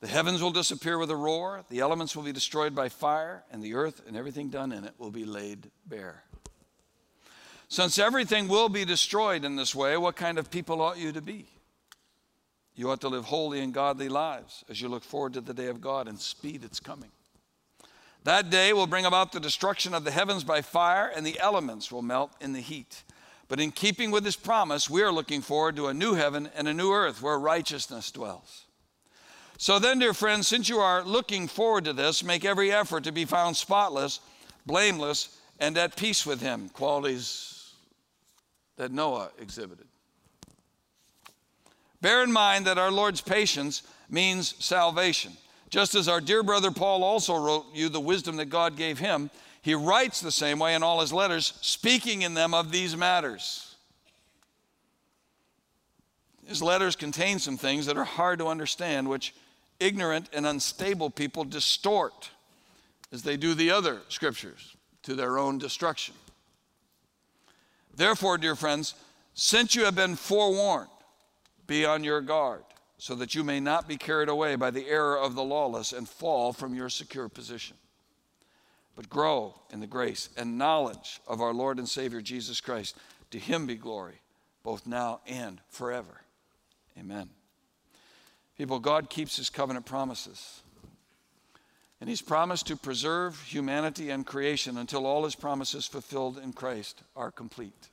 The 0.00 0.08
heavens 0.08 0.42
will 0.42 0.50
disappear 0.50 0.96
with 0.96 1.10
a 1.10 1.16
roar, 1.16 1.62
the 1.68 1.80
elements 1.80 2.16
will 2.16 2.22
be 2.22 2.32
destroyed 2.32 2.74
by 2.74 2.88
fire, 2.88 3.44
and 3.50 3.62
the 3.62 3.74
earth 3.74 4.00
and 4.06 4.16
everything 4.16 4.48
done 4.48 4.72
in 4.72 4.84
it 4.84 4.94
will 4.96 5.10
be 5.10 5.26
laid 5.26 5.70
bare. 5.86 6.24
Since 7.68 7.98
everything 7.98 8.48
will 8.48 8.70
be 8.70 8.84
destroyed 8.84 9.44
in 9.44 9.56
this 9.56 9.74
way, 9.74 9.96
what 9.96 10.16
kind 10.16 10.38
of 10.38 10.50
people 10.50 10.80
ought 10.80 10.98
you 10.98 11.12
to 11.12 11.20
be? 11.20 11.46
You 12.74 12.90
ought 12.90 13.02
to 13.02 13.08
live 13.08 13.26
holy 13.26 13.60
and 13.60 13.74
godly 13.74 14.08
lives 14.08 14.64
as 14.70 14.80
you 14.80 14.88
look 14.88 15.04
forward 15.04 15.34
to 15.34 15.42
the 15.42 15.52
day 15.52 15.66
of 15.66 15.82
God 15.82 16.08
and 16.08 16.18
speed 16.18 16.64
its 16.64 16.80
coming. 16.80 17.10
That 18.24 18.48
day 18.48 18.72
will 18.72 18.86
bring 18.86 19.04
about 19.04 19.32
the 19.32 19.40
destruction 19.40 19.92
of 19.92 20.04
the 20.04 20.10
heavens 20.10 20.44
by 20.44 20.62
fire, 20.62 21.12
and 21.14 21.26
the 21.26 21.38
elements 21.38 21.92
will 21.92 22.02
melt 22.02 22.32
in 22.40 22.54
the 22.54 22.60
heat. 22.60 23.02
But 23.48 23.60
in 23.60 23.70
keeping 23.70 24.10
with 24.10 24.24
his 24.24 24.36
promise, 24.36 24.88
we 24.88 25.02
are 25.02 25.12
looking 25.12 25.42
forward 25.42 25.76
to 25.76 25.88
a 25.88 25.94
new 25.94 26.14
heaven 26.14 26.48
and 26.54 26.68
a 26.68 26.74
new 26.74 26.90
earth 26.90 27.20
where 27.20 27.38
righteousness 27.38 28.10
dwells. 28.10 28.64
So 29.60 29.78
then, 29.78 29.98
dear 29.98 30.14
friends, 30.14 30.48
since 30.48 30.70
you 30.70 30.78
are 30.78 31.04
looking 31.04 31.46
forward 31.46 31.84
to 31.84 31.92
this, 31.92 32.24
make 32.24 32.46
every 32.46 32.72
effort 32.72 33.04
to 33.04 33.12
be 33.12 33.26
found 33.26 33.58
spotless, 33.58 34.20
blameless, 34.64 35.38
and 35.58 35.76
at 35.76 35.96
peace 35.96 36.24
with 36.24 36.40
him. 36.40 36.70
Qualities 36.70 37.74
that 38.78 38.90
Noah 38.90 39.28
exhibited. 39.38 39.84
Bear 42.00 42.22
in 42.22 42.32
mind 42.32 42.64
that 42.64 42.78
our 42.78 42.90
Lord's 42.90 43.20
patience 43.20 43.82
means 44.08 44.54
salvation. 44.64 45.32
Just 45.68 45.94
as 45.94 46.08
our 46.08 46.22
dear 46.22 46.42
brother 46.42 46.70
Paul 46.70 47.04
also 47.04 47.36
wrote 47.36 47.66
you 47.74 47.90
the 47.90 48.00
wisdom 48.00 48.36
that 48.36 48.46
God 48.46 48.78
gave 48.78 48.98
him, 48.98 49.28
he 49.60 49.74
writes 49.74 50.22
the 50.22 50.32
same 50.32 50.58
way 50.58 50.74
in 50.74 50.82
all 50.82 51.02
his 51.02 51.12
letters, 51.12 51.52
speaking 51.60 52.22
in 52.22 52.32
them 52.32 52.54
of 52.54 52.72
these 52.72 52.96
matters. 52.96 53.76
His 56.46 56.62
letters 56.62 56.96
contain 56.96 57.38
some 57.38 57.58
things 57.58 57.84
that 57.84 57.98
are 57.98 58.04
hard 58.04 58.38
to 58.38 58.46
understand, 58.46 59.06
which 59.06 59.34
ignorant 59.80 60.28
and 60.32 60.46
unstable 60.46 61.10
people 61.10 61.44
distort, 61.44 62.30
as 63.12 63.22
they 63.22 63.36
do 63.36 63.54
the 63.54 63.70
other 63.70 64.00
scriptures, 64.08 64.76
to 65.02 65.14
their 65.14 65.38
own 65.38 65.58
destruction. 65.58 66.14
Therefore, 67.96 68.38
dear 68.38 68.54
friends, 68.54 68.94
since 69.34 69.74
you 69.74 69.84
have 69.84 69.96
been 69.96 70.16
forewarned, 70.16 70.90
be 71.66 71.84
on 71.84 72.04
your 72.04 72.20
guard, 72.20 72.62
so 72.98 73.14
that 73.14 73.34
you 73.34 73.42
may 73.42 73.60
not 73.60 73.88
be 73.88 73.96
carried 73.96 74.28
away 74.28 74.56
by 74.56 74.70
the 74.70 74.86
error 74.86 75.18
of 75.18 75.34
the 75.34 75.42
lawless 75.42 75.92
and 75.92 76.08
fall 76.08 76.52
from 76.52 76.74
your 76.74 76.88
secure 76.88 77.28
position. 77.28 77.76
But 78.94 79.08
grow 79.08 79.54
in 79.72 79.80
the 79.80 79.86
grace 79.86 80.28
and 80.36 80.58
knowledge 80.58 81.20
of 81.26 81.40
our 81.40 81.54
Lord 81.54 81.78
and 81.78 81.88
Savior 81.88 82.20
Jesus 82.20 82.60
Christ. 82.60 82.96
To 83.30 83.38
him 83.38 83.66
be 83.66 83.76
glory, 83.76 84.20
both 84.62 84.86
now 84.86 85.20
and 85.26 85.60
forever. 85.68 86.20
Amen. 86.98 87.30
People, 88.60 88.78
God 88.78 89.08
keeps 89.08 89.38
his 89.38 89.48
covenant 89.48 89.86
promises. 89.86 90.60
And 91.98 92.10
he's 92.10 92.20
promised 92.20 92.66
to 92.66 92.76
preserve 92.76 93.40
humanity 93.40 94.10
and 94.10 94.26
creation 94.26 94.76
until 94.76 95.06
all 95.06 95.24
his 95.24 95.34
promises 95.34 95.86
fulfilled 95.86 96.36
in 96.36 96.52
Christ 96.52 97.02
are 97.16 97.30
complete. 97.30 97.88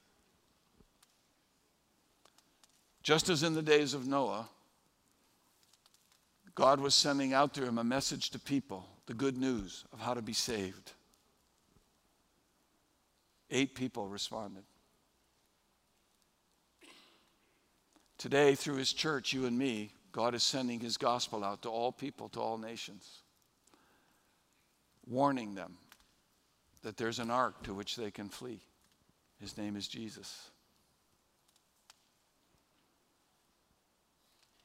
Just 3.01 3.29
as 3.29 3.43
in 3.43 3.53
the 3.53 3.61
days 3.61 3.93
of 3.93 4.07
Noah, 4.07 4.49
God 6.53 6.81
was 6.81 6.93
sending 6.93 7.31
out 7.31 7.53
to 7.53 7.63
him 7.63 7.77
a 7.77 7.83
message 7.85 8.31
to 8.31 8.37
people, 8.39 8.85
the 9.05 9.13
good 9.13 9.37
news 9.37 9.85
of 9.93 10.01
how 10.01 10.13
to 10.15 10.21
be 10.21 10.33
saved. 10.33 10.91
Eight 13.49 13.73
people 13.73 14.09
responded. 14.09 14.63
Today, 18.17 18.53
through 18.53 18.75
his 18.75 18.91
church, 18.91 19.31
you 19.31 19.45
and 19.45 19.57
me, 19.57 19.91
God 20.17 20.33
is 20.33 20.41
sending 20.41 20.79
his 20.79 20.97
gospel 20.97 21.43
out 21.43 21.61
to 21.61 21.69
all 21.69 21.91
people, 21.91 22.27
to 22.29 22.39
all 22.41 22.57
nations, 22.57 23.21
warning 25.05 25.53
them 25.53 25.77
that 26.81 26.97
there's 26.97 27.19
an 27.19 27.29
ark 27.29 27.61
to 27.61 27.73
which 27.75 27.95
they 27.95 28.09
can 28.09 28.27
flee. 28.27 28.59
His 29.39 29.55
name 29.59 29.75
is 29.75 29.87
Jesus. 29.87 30.49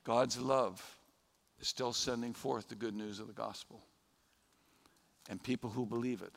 God's 0.04 0.38
love 0.40 0.82
is 1.60 1.68
still 1.68 1.92
sending 1.92 2.32
forth 2.32 2.70
the 2.70 2.74
good 2.74 2.96
news 2.96 3.20
of 3.20 3.26
the 3.26 3.34
gospel. 3.34 3.82
And 5.28 5.42
people 5.42 5.68
who 5.68 5.84
believe 5.84 6.22
it 6.22 6.32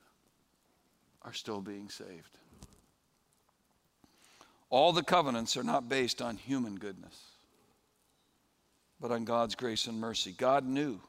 are 1.21 1.31
still 1.31 1.61
being 1.61 1.87
saved. 1.87 2.37
All 4.69 4.91
the 4.91 5.03
covenants 5.03 5.55
are 5.55 5.63
not 5.63 5.87
based 5.87 6.21
on 6.21 6.35
human 6.35 6.75
goodness 6.75 7.34
but 9.05 9.13
on 9.13 9.23
God's 9.23 9.53
grace 9.53 9.85
and 9.85 9.99
mercy. 9.99 10.33
God 10.35 10.65
knew 10.65 10.99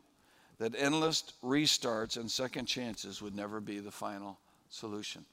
that 0.59 0.75
endless 0.77 1.33
restarts 1.43 2.19
and 2.19 2.31
second 2.31 2.67
chances 2.67 3.23
would 3.23 3.35
never 3.35 3.59
be 3.59 3.79
the 3.79 3.91
final 3.91 4.39
solution. 4.69 5.25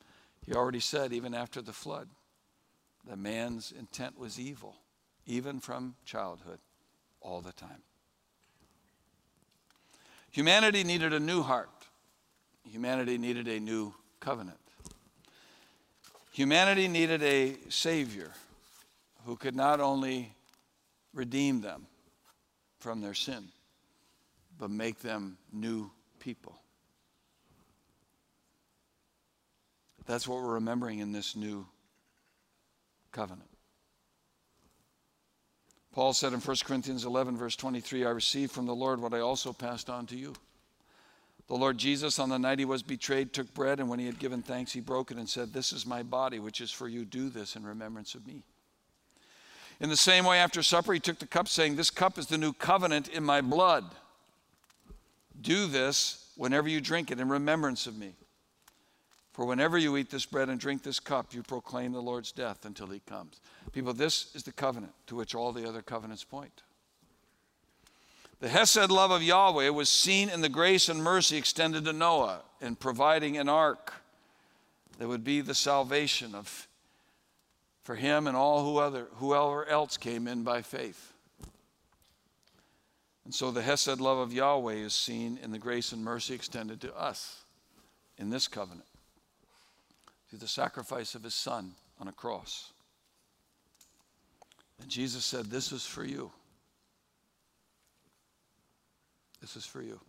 He 0.45 0.54
already 0.54 0.80
said, 0.80 1.12
even 1.12 1.34
after 1.34 1.62
the 1.62 1.73
flood, 1.73 2.08
that 3.06 3.17
man's 3.17 3.73
intent 3.78 4.17
was 4.17 4.39
evil, 4.39 4.78
even 5.26 5.60
from 5.60 5.95
childhood, 6.06 6.60
all 7.19 7.41
the 7.41 7.52
time. 7.52 7.82
Humanity 10.32 10.86
needed 10.86 11.12
a 11.12 11.19
new 11.19 11.41
heart. 11.41 11.69
Humanity 12.63 13.17
needed 13.17 13.49
a 13.49 13.60
new 13.60 13.93
covenant. 14.21 14.56
Humanity 16.32 16.88
needed 16.88 17.21
a 17.23 17.58
Savior 17.67 18.32
who 19.26 19.36
could 19.36 19.54
not 19.54 19.82
only 19.82 20.34
redeem 21.13 21.60
them, 21.60 21.88
from 22.84 23.00
their 23.00 23.13
sin, 23.13 23.48
but 24.60 24.69
make 24.69 25.00
them 25.00 25.38
new 25.54 25.89
people. 26.19 26.60
That's 30.06 30.28
what 30.28 30.43
we're 30.43 30.56
remembering 30.56 31.00
in 31.00 31.13
this 31.13 31.38
new 31.38 31.65
covenant. 33.13 33.50
Paul 35.93 36.12
said 36.12 36.34
in 36.34 36.41
1 36.41 36.58
Corinthians 36.65 37.06
11, 37.06 37.38
verse 37.38 37.56
23, 37.56 38.06
I 38.06 38.10
received 38.10 38.52
from 38.52 38.65
the 38.65 38.76
Lord 38.76 39.00
what 39.00 39.13
I 39.13 39.19
also 39.22 39.54
passed 39.54 39.89
on 39.89 40.06
to 40.08 40.17
you. 40.17 40.34
The 41.48 41.56
Lord 41.56 41.78
Jesus, 41.78 42.19
on 42.19 42.28
the 42.28 42.39
night 42.39 42.60
he 42.60 42.65
was 42.65 42.84
betrayed, 42.84 43.32
took 43.32 43.54
bread, 43.54 43.80
and 43.80 43.88
when 43.88 44.00
he 44.00 44.08
had 44.08 44.19
given 44.19 44.41
thanks, 44.41 44.74
he 44.74 44.82
broke 44.82 45.10
it 45.10 45.17
and 45.17 45.30
said, 45.30 45.54
This 45.54 45.72
is 45.72 45.86
my 45.86 46.04
body, 46.04 46.39
which 46.39 46.60
is 46.60 46.72
for 46.72 46.88
you. 46.89 47.06
Do 47.06 47.30
this 47.30 47.56
in 47.56 47.63
remembrance 47.63 48.15
of 48.15 48.28
me. 48.28 48.43
In 49.80 49.90
the 49.90 49.98
same 49.98 50.26
way, 50.26 50.40
after 50.40 50.64
supper, 50.64 50.94
he 50.94 51.00
took 51.00 51.20
the 51.20 51.28
cup, 51.28 51.48
saying, 51.48 51.76
This 51.76 51.90
cup 51.90 52.18
is 52.18 52.28
the 52.28 52.38
new 52.38 52.54
covenant 52.54 53.08
in 53.08 53.24
my 53.24 53.42
blood. 53.42 53.86
Do 55.40 55.68
this 55.68 56.30
whenever 56.36 56.70
you 56.70 56.80
drink 56.80 57.12
it 57.12 57.20
in 57.20 57.30
remembrance 57.30 57.88
of 57.88 57.98
me. 57.98 58.16
For 59.34 59.46
whenever 59.46 59.78
you 59.78 59.98
eat 59.98 60.12
this 60.12 60.26
bread 60.26 60.50
and 60.50 60.60
drink 60.60 60.84
this 60.84 61.00
cup, 61.00 61.34
you 61.34 61.42
proclaim 61.42 61.92
the 61.92 62.02
Lord's 62.02 62.32
death 62.32 62.66
until 62.66 62.88
he 62.88 63.00
comes. 63.00 63.42
People, 63.72 63.94
this 63.94 64.34
is 64.36 64.44
the 64.44 64.52
covenant 64.52 64.94
to 65.08 65.16
which 65.16 65.34
all 65.34 65.52
the 65.52 65.68
other 65.68 65.82
covenants 65.82 66.24
point. 66.24 66.62
The 68.40 68.50
Hesed 68.50 68.92
love 68.92 69.10
of 69.10 69.24
Yahweh 69.24 69.70
was 69.70 69.90
seen 69.90 70.30
in 70.30 70.42
the 70.42 70.50
grace 70.50 70.88
and 70.88 71.04
mercy 71.04 71.38
extended 71.38 71.86
to 71.86 71.94
Noah 71.94 72.42
in 72.62 72.76
providing 72.76 73.38
an 73.38 73.50
ark 73.50 73.94
that 75.00 75.08
would 75.08 75.24
be 75.24 75.42
the 75.42 75.56
salvation 75.56 76.36
of 76.36 76.68
for 77.84 77.96
him 77.96 78.28
and 78.28 78.36
all 78.36 78.63
who 78.63 78.78
other, 78.78 79.08
whoever 79.15 79.67
else 79.67 79.98
came 79.98 80.28
in 80.28 80.43
by 80.43 80.62
faith. 80.62 81.13
And 83.26 83.34
so 83.34 83.52
the 83.52 83.62
Hesed 83.62 84.02
love 84.02 84.17
of 84.17 84.34
Yahweh 84.34 84.76
is 84.76 84.93
seen 84.93 85.39
in 85.41 85.52
the 85.52 85.60
grace 85.60 85.91
and 85.91 86.04
mercy 86.04 86.34
extended 86.34 86.82
to 86.82 86.96
us 86.98 87.43
in 88.17 88.30
this 88.30 88.48
covenant 88.48 88.88
through 90.30 90.39
the 90.39 90.48
sacrifice 90.48 91.15
of 91.15 91.24
his 91.24 91.36
son 91.36 91.74
on 92.00 92.08
a 92.08 92.12
cross. 92.12 92.72
And 94.82 94.89
Jesus 94.89 95.24
said, 95.24 95.46
This 95.46 95.72
is 95.72 95.86
for 95.86 96.04
you. 96.04 96.32
This 99.39 99.56
is 99.56 99.65
for 99.65 99.82
you. 99.82 100.00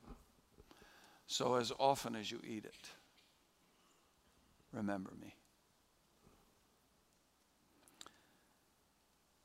So 1.26 1.56
as 1.56 1.72
often 1.78 2.14
as 2.14 2.30
you 2.30 2.40
eat 2.46 2.64
it, 2.64 2.88
remember 4.72 5.10
me. 5.20 5.34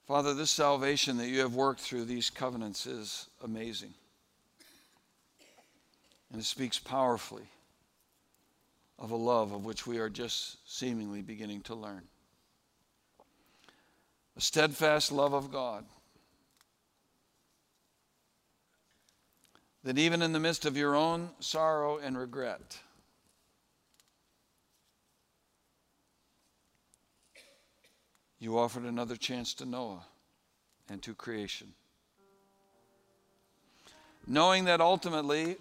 Father, 0.10 0.34
this 0.34 0.50
salvation 0.50 1.18
that 1.18 1.28
you 1.28 1.42
have 1.42 1.54
worked 1.54 1.82
through 1.82 2.04
these 2.04 2.32
covenants 2.32 2.88
is 2.88 3.28
amazing. 3.44 3.94
And 6.32 6.42
it 6.42 6.46
speaks 6.46 6.80
powerfully 6.80 7.44
of 8.98 9.12
a 9.12 9.16
love 9.16 9.52
of 9.52 9.66
which 9.66 9.86
we 9.86 10.00
are 10.00 10.10
just 10.10 10.58
seemingly 10.66 11.22
beginning 11.22 11.62
to 11.62 11.76
learn. 11.76 12.02
A 14.36 14.42
steadfast 14.42 15.12
love 15.12 15.34
of 15.34 15.52
God. 15.52 15.86
That 19.84 20.00
even 20.00 20.24
in 20.24 20.34
the 20.34 20.40
midst 20.40 20.66
of 20.66 20.76
your 20.76 20.96
own 20.96 21.30
sorrow 21.40 22.00
and 22.00 22.18
regret, 22.18 22.80
You 28.40 28.58
offered 28.58 28.84
another 28.84 29.18
chance 29.18 29.54
to 29.56 29.66
Noah 29.66 30.04
and 30.90 31.02
to 31.04 31.14
creation. 31.14 31.74
Knowing 34.26 34.66
that 34.66 34.80
ultimately 34.80 35.58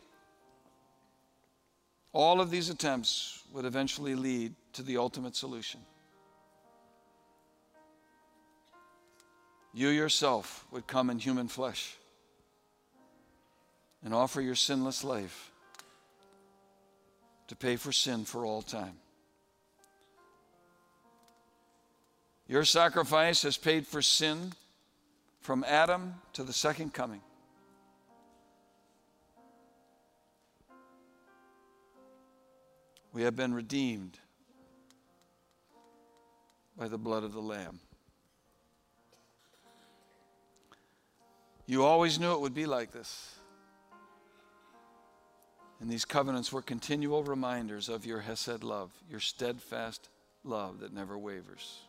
all 2.12 2.40
of 2.40 2.50
these 2.50 2.70
attempts 2.70 3.42
would 3.52 3.64
eventually 3.64 4.14
lead 4.14 4.54
to 4.74 4.82
the 4.82 4.96
ultimate 4.96 5.34
solution. 5.34 5.80
You 9.74 9.88
yourself 9.88 10.64
would 10.70 10.86
come 10.86 11.10
in 11.10 11.18
human 11.18 11.48
flesh 11.48 11.96
and 14.04 14.14
offer 14.14 14.40
your 14.40 14.54
sinless 14.54 15.04
life 15.04 15.52
to 17.48 17.56
pay 17.56 17.76
for 17.76 17.92
sin 17.92 18.24
for 18.24 18.44
all 18.44 18.62
time. 18.62 18.94
Your 22.48 22.64
sacrifice 22.64 23.42
has 23.42 23.58
paid 23.58 23.86
for 23.86 24.00
sin 24.00 24.54
from 25.40 25.64
Adam 25.64 26.14
to 26.32 26.42
the 26.42 26.52
second 26.54 26.94
coming. 26.94 27.20
We 33.12 33.22
have 33.22 33.36
been 33.36 33.52
redeemed 33.52 34.18
by 36.78 36.88
the 36.88 36.96
blood 36.96 37.22
of 37.22 37.34
the 37.34 37.40
Lamb. 37.40 37.80
You 41.66 41.84
always 41.84 42.18
knew 42.18 42.32
it 42.32 42.40
would 42.40 42.54
be 42.54 42.64
like 42.64 42.92
this. 42.92 43.34
And 45.80 45.90
these 45.90 46.06
covenants 46.06 46.50
were 46.50 46.62
continual 46.62 47.22
reminders 47.22 47.90
of 47.90 48.06
your 48.06 48.20
Hesed 48.20 48.64
love, 48.64 48.90
your 49.10 49.20
steadfast 49.20 50.08
love 50.44 50.80
that 50.80 50.94
never 50.94 51.18
wavers. 51.18 51.87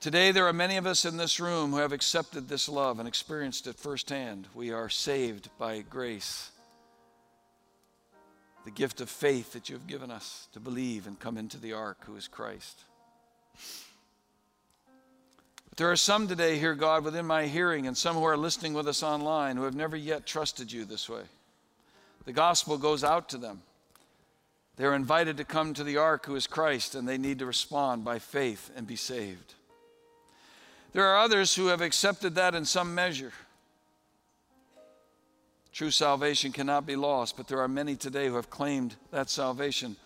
Today, 0.00 0.30
there 0.30 0.46
are 0.46 0.52
many 0.52 0.76
of 0.76 0.86
us 0.86 1.04
in 1.04 1.16
this 1.16 1.40
room 1.40 1.72
who 1.72 1.78
have 1.78 1.90
accepted 1.92 2.48
this 2.48 2.68
love 2.68 3.00
and 3.00 3.08
experienced 3.08 3.66
it 3.66 3.74
firsthand. 3.74 4.46
We 4.54 4.70
are 4.70 4.88
saved 4.88 5.48
by 5.58 5.80
grace, 5.80 6.52
the 8.64 8.70
gift 8.70 9.00
of 9.00 9.10
faith 9.10 9.54
that 9.54 9.68
you 9.68 9.74
have 9.74 9.88
given 9.88 10.12
us 10.12 10.46
to 10.52 10.60
believe 10.60 11.08
and 11.08 11.18
come 11.18 11.36
into 11.36 11.58
the 11.58 11.72
ark, 11.72 11.98
who 12.06 12.14
is 12.14 12.28
Christ. 12.28 12.84
But 15.68 15.78
there 15.78 15.90
are 15.90 15.96
some 15.96 16.28
today 16.28 16.60
here, 16.60 16.76
God, 16.76 17.02
within 17.02 17.26
my 17.26 17.46
hearing, 17.46 17.88
and 17.88 17.96
some 17.96 18.14
who 18.14 18.24
are 18.24 18.36
listening 18.36 18.74
with 18.74 18.86
us 18.86 19.02
online 19.02 19.56
who 19.56 19.64
have 19.64 19.74
never 19.74 19.96
yet 19.96 20.26
trusted 20.26 20.70
you 20.70 20.84
this 20.84 21.08
way. 21.08 21.22
The 22.24 22.32
gospel 22.32 22.78
goes 22.78 23.02
out 23.02 23.28
to 23.30 23.36
them. 23.36 23.62
They're 24.76 24.94
invited 24.94 25.38
to 25.38 25.44
come 25.44 25.74
to 25.74 25.82
the 25.82 25.96
ark, 25.96 26.26
who 26.26 26.36
is 26.36 26.46
Christ, 26.46 26.94
and 26.94 27.08
they 27.08 27.18
need 27.18 27.40
to 27.40 27.46
respond 27.46 28.04
by 28.04 28.20
faith 28.20 28.70
and 28.76 28.86
be 28.86 28.94
saved. 28.94 29.54
There 30.92 31.06
are 31.06 31.18
others 31.18 31.54
who 31.54 31.66
have 31.66 31.80
accepted 31.80 32.34
that 32.36 32.54
in 32.54 32.64
some 32.64 32.94
measure. 32.94 33.32
True 35.72 35.90
salvation 35.90 36.50
cannot 36.50 36.86
be 36.86 36.96
lost, 36.96 37.36
but 37.36 37.46
there 37.46 37.60
are 37.60 37.68
many 37.68 37.94
today 37.94 38.26
who 38.26 38.34
have 38.34 38.50
claimed 38.50 38.96
that 39.10 39.30
salvation 39.30 39.96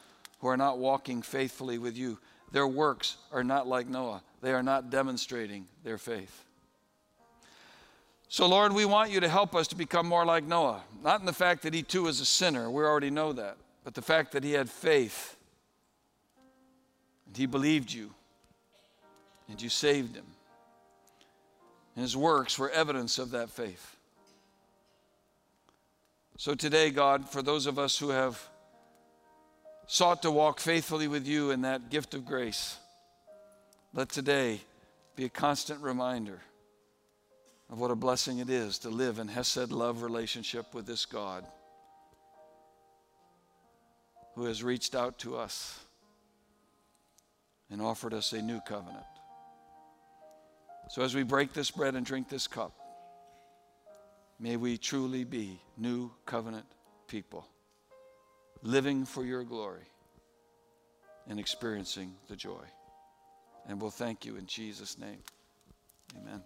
who 0.40 0.48
are 0.48 0.56
not 0.56 0.78
walking 0.78 1.22
faithfully 1.22 1.78
with 1.78 1.96
you. 1.96 2.18
Their 2.50 2.66
works 2.66 3.16
are 3.32 3.44
not 3.44 3.66
like 3.66 3.88
Noah, 3.88 4.22
they 4.42 4.52
are 4.52 4.62
not 4.62 4.90
demonstrating 4.90 5.66
their 5.84 5.98
faith. 5.98 6.44
So, 8.28 8.46
Lord, 8.46 8.72
we 8.72 8.84
want 8.84 9.10
you 9.10 9.20
to 9.20 9.28
help 9.28 9.54
us 9.54 9.68
to 9.68 9.76
become 9.76 10.06
more 10.06 10.24
like 10.24 10.44
Noah. 10.44 10.82
Not 11.02 11.20
in 11.20 11.26
the 11.26 11.32
fact 11.32 11.62
that 11.62 11.74
he 11.74 11.82
too 11.82 12.06
is 12.06 12.18
a 12.20 12.24
sinner, 12.24 12.70
we 12.70 12.82
already 12.82 13.10
know 13.10 13.32
that, 13.34 13.56
but 13.84 13.94
the 13.94 14.02
fact 14.02 14.32
that 14.32 14.42
he 14.42 14.52
had 14.52 14.68
faith 14.68 15.36
and 17.26 17.36
he 17.36 17.46
believed 17.46 17.92
you 17.92 18.10
and 19.48 19.60
you 19.60 19.68
saved 19.68 20.16
him. 20.16 20.26
And 21.94 22.02
his 22.02 22.16
works 22.16 22.58
were 22.58 22.70
evidence 22.70 23.18
of 23.18 23.32
that 23.32 23.50
faith. 23.50 23.96
So 26.38 26.54
today, 26.54 26.90
God, 26.90 27.28
for 27.28 27.42
those 27.42 27.66
of 27.66 27.78
us 27.78 27.98
who 27.98 28.08
have 28.08 28.40
sought 29.86 30.22
to 30.22 30.30
walk 30.30 30.58
faithfully 30.58 31.06
with 31.06 31.26
you 31.26 31.50
in 31.50 31.62
that 31.62 31.90
gift 31.90 32.14
of 32.14 32.24
grace, 32.24 32.78
let 33.92 34.08
today 34.08 34.60
be 35.14 35.24
a 35.26 35.28
constant 35.28 35.80
reminder 35.82 36.40
of 37.70 37.78
what 37.78 37.90
a 37.90 37.94
blessing 37.94 38.38
it 38.38 38.50
is 38.50 38.78
to 38.78 38.88
live 38.88 39.18
in 39.18 39.28
Hesed 39.28 39.70
love 39.70 40.02
relationship 40.02 40.74
with 40.74 40.86
this 40.86 41.04
God 41.04 41.44
who 44.34 44.44
has 44.44 44.62
reached 44.62 44.94
out 44.94 45.18
to 45.18 45.36
us 45.36 45.78
and 47.70 47.80
offered 47.80 48.14
us 48.14 48.32
a 48.32 48.40
new 48.40 48.60
covenant. 48.60 49.04
So 50.92 51.00
as 51.00 51.14
we 51.14 51.22
break 51.22 51.54
this 51.54 51.70
bread 51.70 51.94
and 51.94 52.04
drink 52.04 52.28
this 52.28 52.46
cup, 52.46 52.74
may 54.38 54.58
we 54.58 54.76
truly 54.76 55.24
be 55.24 55.58
new 55.78 56.10
covenant 56.26 56.66
people, 57.08 57.46
living 58.62 59.06
for 59.06 59.24
your 59.24 59.42
glory 59.42 59.86
and 61.26 61.40
experiencing 61.40 62.12
the 62.28 62.36
joy. 62.36 62.66
And 63.66 63.80
we'll 63.80 63.90
thank 63.90 64.26
you 64.26 64.36
in 64.36 64.44
Jesus' 64.44 64.98
name. 64.98 65.20
Amen. 66.14 66.42